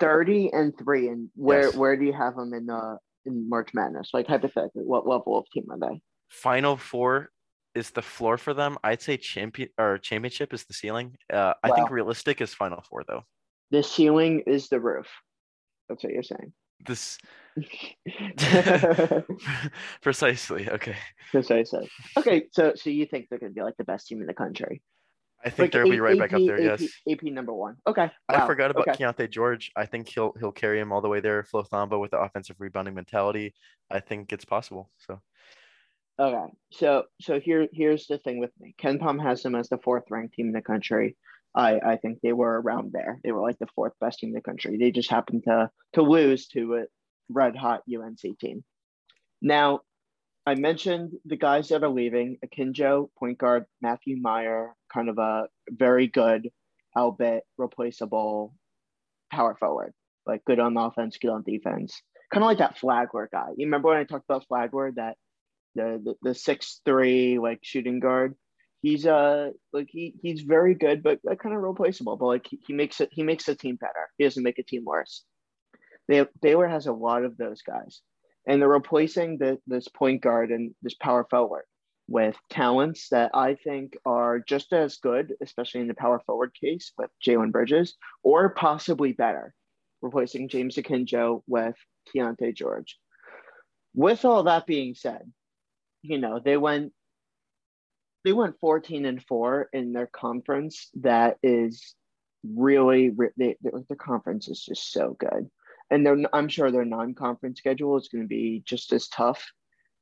30 0.00 0.50
and 0.52 0.72
3 0.78 1.08
and 1.08 1.28
where 1.34 1.64
Yes. 1.66 1.76
where 1.76 1.96
do 1.96 2.04
you 2.04 2.12
have 2.12 2.36
them 2.36 2.54
in 2.54 2.66
the 2.66 2.98
in 3.26 3.48
March 3.48 3.70
Madness 3.72 4.10
like 4.12 4.26
hypothetically 4.26 4.82
what 4.82 5.06
level 5.06 5.38
of 5.38 5.44
team 5.52 5.64
are 5.70 5.78
they 5.78 6.00
Final 6.30 6.76
four 6.76 7.28
is 7.74 7.90
the 7.90 8.02
floor 8.02 8.36
for 8.36 8.52
them. 8.54 8.76
I'd 8.82 9.00
say 9.02 9.16
champion 9.16 9.68
or 9.78 9.98
championship 9.98 10.52
is 10.52 10.64
the 10.64 10.74
ceiling. 10.74 11.16
Uh, 11.32 11.54
I 11.62 11.70
think 11.72 11.90
realistic 11.90 12.40
is 12.40 12.52
final 12.54 12.82
four 12.88 13.04
though. 13.06 13.22
the 13.70 13.82
ceiling 13.82 14.42
is 14.46 14.68
the 14.68 14.80
roof 14.80 15.06
that's 15.88 16.02
what 16.02 16.12
you're 16.12 16.22
saying 16.22 16.52
This 16.86 17.18
precisely. 20.02 20.70
Okay, 20.70 20.96
that's 21.32 21.50
what 21.50 21.58
I 21.58 21.62
said 21.64 21.88
okay 22.16 22.44
so 22.52 22.72
so 22.74 22.90
you 22.90 23.06
think 23.06 23.28
they're 23.28 23.38
gonna 23.38 23.52
be 23.52 23.62
like 23.62 23.76
the 23.76 23.84
best 23.84 24.08
team 24.08 24.20
in 24.20 24.26
the 24.26 24.34
country 24.34 24.82
I 25.44 25.50
think 25.50 25.72
they'll 25.72 25.90
be 25.90 25.98
right 25.98 26.16
back 26.18 26.32
up 26.32 26.40
there. 26.46 26.72
AP, 26.72 26.80
Yes. 26.80 26.90
AP 27.10 27.22
number 27.24 27.52
one 27.52 27.76
okay 27.86 28.10
I 28.28 28.46
forgot 28.46 28.70
about 28.70 28.88
okay. 28.88 29.04
Keyonte 29.04 29.28
George. 29.30 29.72
I 29.76 29.86
think 29.86 30.08
he'll 30.08 30.32
he'll 30.38 30.52
carry 30.52 30.78
him 30.78 30.92
all 30.92 31.00
the 31.00 31.08
way 31.08 31.20
there. 31.20 31.42
Flo 31.42 31.64
Thamba 31.64 32.00
with 32.00 32.12
the 32.12 32.18
offensive 32.20 32.56
rebounding 32.60 32.94
mentality. 32.94 33.54
I 33.90 34.00
think 34.00 34.32
it's 34.32 34.44
possible. 34.44 34.90
So 34.98 35.20
Okay, 36.20 36.52
so 36.70 37.04
so 37.20 37.40
here 37.40 37.66
here's 37.72 38.06
the 38.06 38.18
thing 38.18 38.38
with 38.38 38.52
me. 38.60 38.74
KenPom 38.80 39.20
has 39.22 39.42
them 39.42 39.54
as 39.56 39.68
the 39.68 39.78
fourth 39.78 40.04
ranked 40.10 40.34
team 40.34 40.48
in 40.48 40.52
the 40.52 40.62
country. 40.62 41.16
I 41.54 41.80
I 41.80 41.96
think 41.96 42.20
they 42.20 42.32
were 42.32 42.60
around 42.60 42.92
there. 42.92 43.18
They 43.24 43.32
were 43.32 43.40
like 43.40 43.58
the 43.58 43.66
fourth 43.74 43.94
best 44.00 44.20
team 44.20 44.28
in 44.28 44.34
the 44.34 44.42
country. 44.42 44.76
They 44.76 44.90
just 44.92 45.10
happened 45.10 45.42
to 45.44 45.70
to 45.94 46.02
lose 46.02 46.46
to 46.48 46.76
a 46.76 46.84
red 47.32 47.56
hot 47.56 47.82
UNC 47.92 48.38
team. 48.38 48.64
Now, 49.40 49.80
I 50.46 50.54
mentioned 50.54 51.12
the 51.24 51.36
guys 51.36 51.68
that 51.68 51.84
are 51.84 51.88
leaving: 51.88 52.38
Akinjo, 52.44 53.08
point 53.18 53.38
guard, 53.38 53.64
Matthew 53.80 54.16
Mayer, 54.20 54.74
kind 54.92 55.08
of 55.08 55.18
a 55.18 55.48
very 55.68 56.06
good, 56.06 56.50
albeit 56.96 57.44
replaceable 57.58 58.54
power 59.30 59.56
forward, 59.58 59.92
like 60.26 60.44
good 60.44 60.58
on 60.58 60.76
offense, 60.76 61.18
good 61.18 61.30
on 61.30 61.42
defense. 61.42 62.02
Kind 62.32 62.42
of 62.42 62.48
like 62.48 62.58
that 62.58 62.78
Flagler 62.78 63.28
guy. 63.32 63.48
You 63.56 63.66
remember 63.66 63.88
when 63.88 63.98
I 63.98 64.04
talked 64.04 64.24
about 64.28 64.46
Flagler, 64.48 64.92
that 64.96 65.16
the 65.74 66.00
the, 66.04 66.30
the 66.30 66.34
six 66.34 66.80
three 66.84 67.38
like 67.38 67.60
shooting 67.62 68.00
guard. 68.00 68.34
He's 68.80 69.06
uh 69.06 69.50
like 69.72 69.88
he 69.90 70.14
he's 70.22 70.42
very 70.42 70.74
good, 70.74 71.02
but 71.02 71.20
uh, 71.30 71.36
kind 71.36 71.54
of 71.54 71.62
replaceable. 71.62 72.16
But 72.16 72.26
like 72.26 72.46
he, 72.48 72.58
he 72.66 72.72
makes 72.72 73.00
it 73.00 73.10
he 73.12 73.22
makes 73.22 73.44
the 73.44 73.54
team 73.54 73.76
better. 73.76 74.08
He 74.18 74.24
doesn't 74.24 74.42
make 74.42 74.58
a 74.58 74.64
team 74.64 74.82
worse. 74.84 75.24
They 76.08 76.26
Baylor 76.40 76.68
has 76.68 76.86
a 76.86 76.92
lot 76.92 77.24
of 77.24 77.36
those 77.36 77.62
guys, 77.62 78.02
and 78.46 78.60
they're 78.60 78.68
replacing 78.68 79.38
the 79.38 79.58
this 79.66 79.88
point 79.88 80.22
guard 80.22 80.50
and 80.50 80.74
this 80.82 80.94
power 80.94 81.26
forward 81.30 81.64
with 82.08 82.36
talents 82.50 83.08
that 83.10 83.30
I 83.32 83.54
think 83.54 83.96
are 84.04 84.40
just 84.40 84.72
as 84.72 84.98
good, 84.98 85.34
especially 85.40 85.82
in 85.82 85.88
the 85.88 85.94
power 85.94 86.20
forward 86.26 86.52
case 86.54 86.92
with 86.98 87.10
Jalen 87.24 87.52
Bridges, 87.52 87.96
or 88.22 88.50
possibly 88.50 89.12
better, 89.12 89.54
replacing 90.02 90.48
James 90.48 90.76
Akinjo 90.76 91.42
with 91.46 91.76
Keyonte 92.08 92.54
George. 92.54 92.98
With 93.94 94.24
all 94.24 94.42
that 94.44 94.66
being 94.66 94.94
said, 94.94 95.30
you 96.02 96.18
know 96.18 96.40
they 96.44 96.56
went 96.56 96.92
they 98.24 98.32
went 98.32 98.58
14 98.60 99.04
and 99.04 99.22
4 99.24 99.68
in 99.72 99.92
their 99.92 100.06
conference. 100.06 100.88
That 100.94 101.38
is 101.42 101.94
really 102.44 103.10
their, 103.36 103.54
their 103.62 103.96
conference 103.96 104.48
is 104.48 104.62
just 104.62 104.92
so 104.92 105.16
good 105.18 105.50
and 105.92 106.04
their 106.04 106.16
i'm 106.32 106.48
sure 106.48 106.70
their 106.70 106.84
non-conference 106.84 107.58
schedule 107.58 107.96
is 107.96 108.08
going 108.08 108.24
to 108.24 108.28
be 108.28 108.62
just 108.66 108.92
as 108.92 109.08
tough 109.08 109.52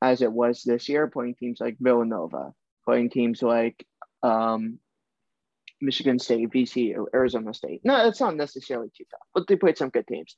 as 0.02 0.22
it 0.22 0.32
was 0.32 0.62
this 0.62 0.88
year, 0.88 1.06
playing 1.08 1.34
teams 1.34 1.60
like 1.60 1.76
Villanova, 1.80 2.52
playing 2.84 3.10
teams 3.10 3.42
like 3.42 3.84
um, 4.22 4.78
Michigan 5.80 6.18
State, 6.18 6.50
VC, 6.50 6.96
or 6.96 7.08
Arizona 7.14 7.52
State. 7.52 7.82
No, 7.84 8.06
it's 8.06 8.20
not 8.20 8.36
necessarily 8.36 8.88
too 8.96 9.04
tough, 9.10 9.26
but 9.34 9.46
they 9.46 9.56
played 9.56 9.78
some 9.78 9.90
good 9.90 10.06
teams. 10.06 10.36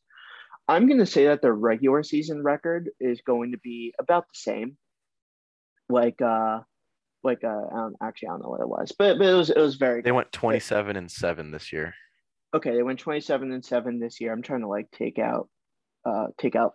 I'm 0.68 0.86
going 0.86 0.98
to 0.98 1.06
say 1.06 1.26
that 1.26 1.42
their 1.42 1.54
regular 1.54 2.02
season 2.02 2.42
record 2.42 2.90
is 3.00 3.20
going 3.22 3.52
to 3.52 3.58
be 3.58 3.94
about 3.98 4.24
the 4.24 4.38
same. 4.38 4.76
Like, 5.88 6.20
uh, 6.22 6.60
like 7.24 7.44
uh, 7.44 7.48
I 7.48 7.76
don't, 7.76 7.96
actually 8.02 8.28
I 8.28 8.32
don't 8.32 8.42
know 8.42 8.48
what 8.48 8.60
it 8.60 8.68
was, 8.68 8.92
but 8.96 9.18
but 9.18 9.26
it 9.26 9.34
was 9.34 9.50
it 9.50 9.58
was 9.58 9.76
very. 9.76 10.02
They 10.02 10.12
went 10.12 10.32
27 10.32 10.96
and 10.96 11.10
seven 11.10 11.50
this 11.50 11.72
year. 11.72 11.94
Okay. 12.54 12.74
They 12.74 12.82
went 12.82 12.98
27 12.98 13.52
and 13.52 13.64
seven 13.64 13.98
this 13.98 14.20
year. 14.20 14.32
I'm 14.32 14.42
trying 14.42 14.60
to 14.60 14.68
like 14.68 14.90
take 14.90 15.18
out, 15.18 15.48
uh, 16.04 16.28
take 16.38 16.56
out 16.56 16.74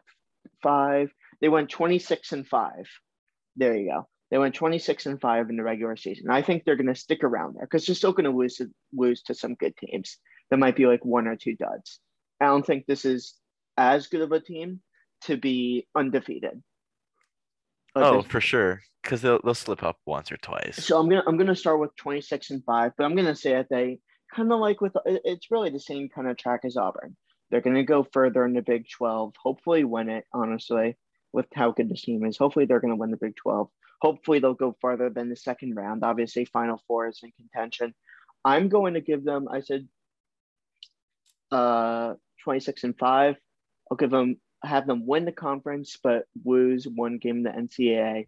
five. 0.62 1.12
They 1.42 1.50
went 1.50 1.70
26 1.70 2.32
and 2.32 2.48
five. 2.48 2.88
There 3.56 3.76
you 3.76 3.92
go. 3.92 4.08
They 4.30 4.38
went 4.38 4.56
26 4.56 5.06
and 5.06 5.22
five 5.22 5.50
in 5.50 5.56
the 5.56 5.64
regular 5.64 5.96
season. 5.96 6.30
I 6.30 6.42
think 6.42 6.64
they're 6.66 6.76
going 6.76 6.94
to 6.94 6.96
stick 6.96 7.24
around 7.24 7.56
there 7.56 7.66
because 7.66 7.86
they're 7.86 7.96
still 7.96 8.12
going 8.12 8.30
to 8.30 8.38
lose 8.38 8.58
to, 8.58 8.70
lose 8.94 9.22
to 9.24 9.34
some 9.34 9.56
good 9.56 9.76
teams. 9.78 10.18
There 10.50 10.60
might 10.60 10.76
be 10.76 10.86
like 10.86 11.06
one 11.06 11.28
or 11.28 11.36
two 11.36 11.56
duds. 11.56 12.00
I 12.42 12.46
don't 12.46 12.66
think 12.66 12.86
this 12.86 13.06
is 13.06 13.36
as 13.78 14.08
good 14.08 14.22
of 14.22 14.32
a 14.32 14.40
team 14.40 14.82
to 15.22 15.38
be 15.38 15.88
undefeated. 15.96 16.62
Like, 17.96 18.06
Oh, 18.06 18.22
for 18.22 18.42
sure. 18.42 18.82
Because 19.02 19.22
they'll 19.22 19.40
they'll 19.44 19.54
slip 19.54 19.84
up 19.84 19.98
once 20.06 20.32
or 20.32 20.38
twice. 20.38 20.84
so 20.86 21.00
I'm 21.00 21.08
gonna 21.08 21.24
I'm 21.26 21.38
gonna 21.38 21.56
start 21.56 21.80
with 21.80 21.96
26 21.96 22.52
and 22.52 22.64
five, 22.66 22.92
but 22.98 23.06
I'm 23.06 23.16
gonna 23.16 23.36
say 23.36 23.54
that 23.54 23.68
they 23.70 24.00
kind 24.34 24.52
of 24.52 24.60
like 24.60 24.82
with 24.82 24.96
it's 25.06 25.52
really 25.52 25.70
the 25.70 25.80
same 25.80 26.10
kind 26.10 26.28
of 26.28 26.38
track 26.38 26.62
as 26.64 26.78
Auburn. 26.78 27.16
They're 27.50 27.62
gonna 27.62 27.84
go 27.84 28.08
further 28.12 28.46
in 28.46 28.54
the 28.54 28.62
Big 28.62 28.88
12, 28.90 29.34
hopefully 29.42 29.84
win 29.84 30.10
it. 30.10 30.26
Honestly, 30.34 30.98
with 31.34 31.48
how 31.54 31.72
good 31.72 31.90
this 31.90 32.02
team 32.02 32.26
is, 32.26 32.38
hopefully 32.38 32.66
they're 32.66 32.80
gonna 32.80 32.96
win 32.96 33.12
the 33.12 33.18
Big 33.18 33.36
12. 33.36 33.70
Hopefully 34.02 34.40
they'll 34.40 34.54
go 34.54 34.76
farther 34.82 35.10
than 35.10 35.30
the 35.30 35.36
second 35.36 35.76
round. 35.76 36.04
Obviously, 36.04 36.46
Final 36.46 36.82
Four 36.88 37.08
is 37.08 37.20
in 37.24 37.32
contention. 37.32 37.96
I'm 38.46 38.70
going 38.70 38.94
to 38.94 39.02
give 39.02 39.24
them. 39.24 39.48
I 39.52 39.62
said, 39.62 39.88
uh, 41.52 42.14
26 42.44 42.84
and 42.84 42.98
five. 42.98 43.36
I'll 43.90 43.98
give 43.98 44.12
them 44.12 44.38
have 44.64 44.88
them 44.88 45.06
win 45.06 45.26
the 45.26 45.32
conference, 45.32 45.98
but 46.02 46.26
lose 46.46 46.88
one 46.88 47.18
game 47.18 47.38
in 47.38 47.44
the 47.44 47.50
NCAA. 47.50 48.28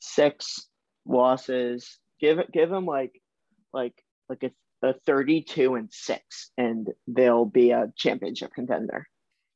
Six 0.00 0.66
losses. 1.06 1.98
Give 2.20 2.38
it. 2.38 2.52
Give 2.52 2.70
them 2.70 2.86
like, 2.86 3.20
like, 3.72 3.94
like 4.28 4.42
a, 4.42 4.50
a 4.82 4.94
thirty-two 5.06 5.74
and 5.74 5.88
six, 5.92 6.50
and 6.56 6.88
they'll 7.06 7.44
be 7.44 7.70
a 7.70 7.92
championship 7.96 8.52
contender. 8.54 9.06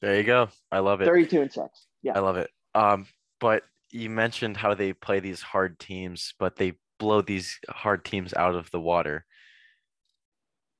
There 0.01 0.17
you 0.17 0.25
go. 0.25 0.49
I 0.71 0.81
love 0.81 1.01
it. 1.01 1.05
Thirty-two 1.07 1.41
and 1.43 1.53
six. 1.53 1.87
Yeah. 2.03 2.13
I 2.17 2.21
love 2.21 2.37
it. 2.37 2.51
Um, 2.75 3.07
but 3.41 3.63
you 3.91 4.11
mentioned 4.11 4.57
how 4.57 4.75
they 4.75 4.93
play 4.93 5.21
these 5.21 5.41
hard 5.43 5.79
teams, 5.79 6.35
but 6.39 6.57
they 6.57 6.73
blow 6.99 7.21
these 7.23 7.59
hard 7.69 8.05
teams 8.05 8.33
out 8.35 8.55
of 8.55 8.71
the 8.71 8.81
water. 8.81 9.25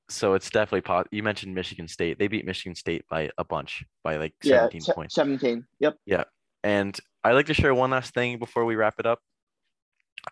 So 0.09 0.33
it's 0.33 0.49
definitely 0.49 0.81
pot. 0.81 1.07
You 1.11 1.23
mentioned 1.23 1.55
Michigan 1.55 1.87
State. 1.87 2.19
They 2.19 2.27
beat 2.27 2.45
Michigan 2.45 2.75
State 2.75 3.05
by 3.09 3.29
a 3.37 3.43
bunch, 3.43 3.83
by 4.03 4.17
like 4.17 4.33
Yeah. 4.43 4.57
17 4.57 4.81
se- 4.81 4.93
points. 4.93 5.15
Seventeen. 5.15 5.65
Yep. 5.79 5.95
Yeah. 6.05 6.23
And 6.63 6.97
I'd 7.23 7.33
like 7.33 7.45
to 7.47 7.53
share 7.53 7.73
one 7.73 7.91
last 7.91 8.13
thing 8.13 8.37
before 8.39 8.65
we 8.65 8.75
wrap 8.75 8.95
it 8.99 9.05
up. 9.05 9.19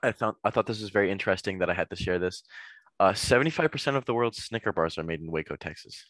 I 0.03 0.11
found 0.11 0.35
I 0.43 0.49
thought 0.49 0.65
this 0.65 0.81
was 0.81 0.89
very 0.89 1.11
interesting 1.11 1.59
that 1.59 1.69
I 1.69 1.73
had 1.73 1.89
to 1.89 1.95
share 1.95 2.19
this. 2.19 2.43
Uh, 2.99 3.11
75% 3.13 3.95
of 3.95 4.05
the 4.05 4.13
world's 4.13 4.43
Snicker 4.43 4.71
bars 4.71 4.97
are 4.97 5.03
made 5.03 5.21
in 5.21 5.31
Waco, 5.31 5.55
Texas. 5.55 6.05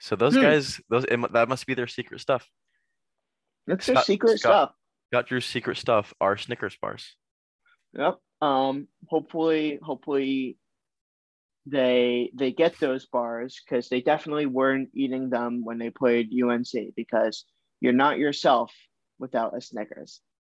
So 0.00 0.14
those 0.14 0.34
Hmm. 0.34 0.42
guys, 0.42 0.80
those 0.90 1.04
it, 1.04 1.32
that 1.32 1.48
must 1.48 1.66
be 1.66 1.74
their 1.74 1.86
secret 1.86 2.20
stuff. 2.20 2.46
That's 3.66 3.86
their 3.86 3.96
secret 4.02 4.38
Scott- 4.38 4.70
stuff. 4.70 4.74
Scott 5.12 5.26
Drew's 5.26 5.46
secret 5.46 5.76
stuff 5.78 6.12
are 6.20 6.36
Snickers 6.36 6.76
bars. 6.80 7.16
Yep. 7.94 8.18
Um. 8.42 8.88
Hopefully, 9.08 9.78
hopefully, 9.82 10.58
they 11.66 12.30
they 12.34 12.52
get 12.52 12.78
those 12.78 13.06
bars 13.06 13.60
because 13.64 13.88
they 13.88 14.00
definitely 14.00 14.46
weren't 14.46 14.90
eating 14.94 15.30
them 15.30 15.64
when 15.64 15.78
they 15.78 15.90
played 15.90 16.30
UNC 16.32 16.94
because 16.94 17.44
you're 17.80 17.92
not 17.92 18.18
yourself 18.18 18.72
without 19.18 19.56
a 19.56 19.60
Snickers. 19.60 20.20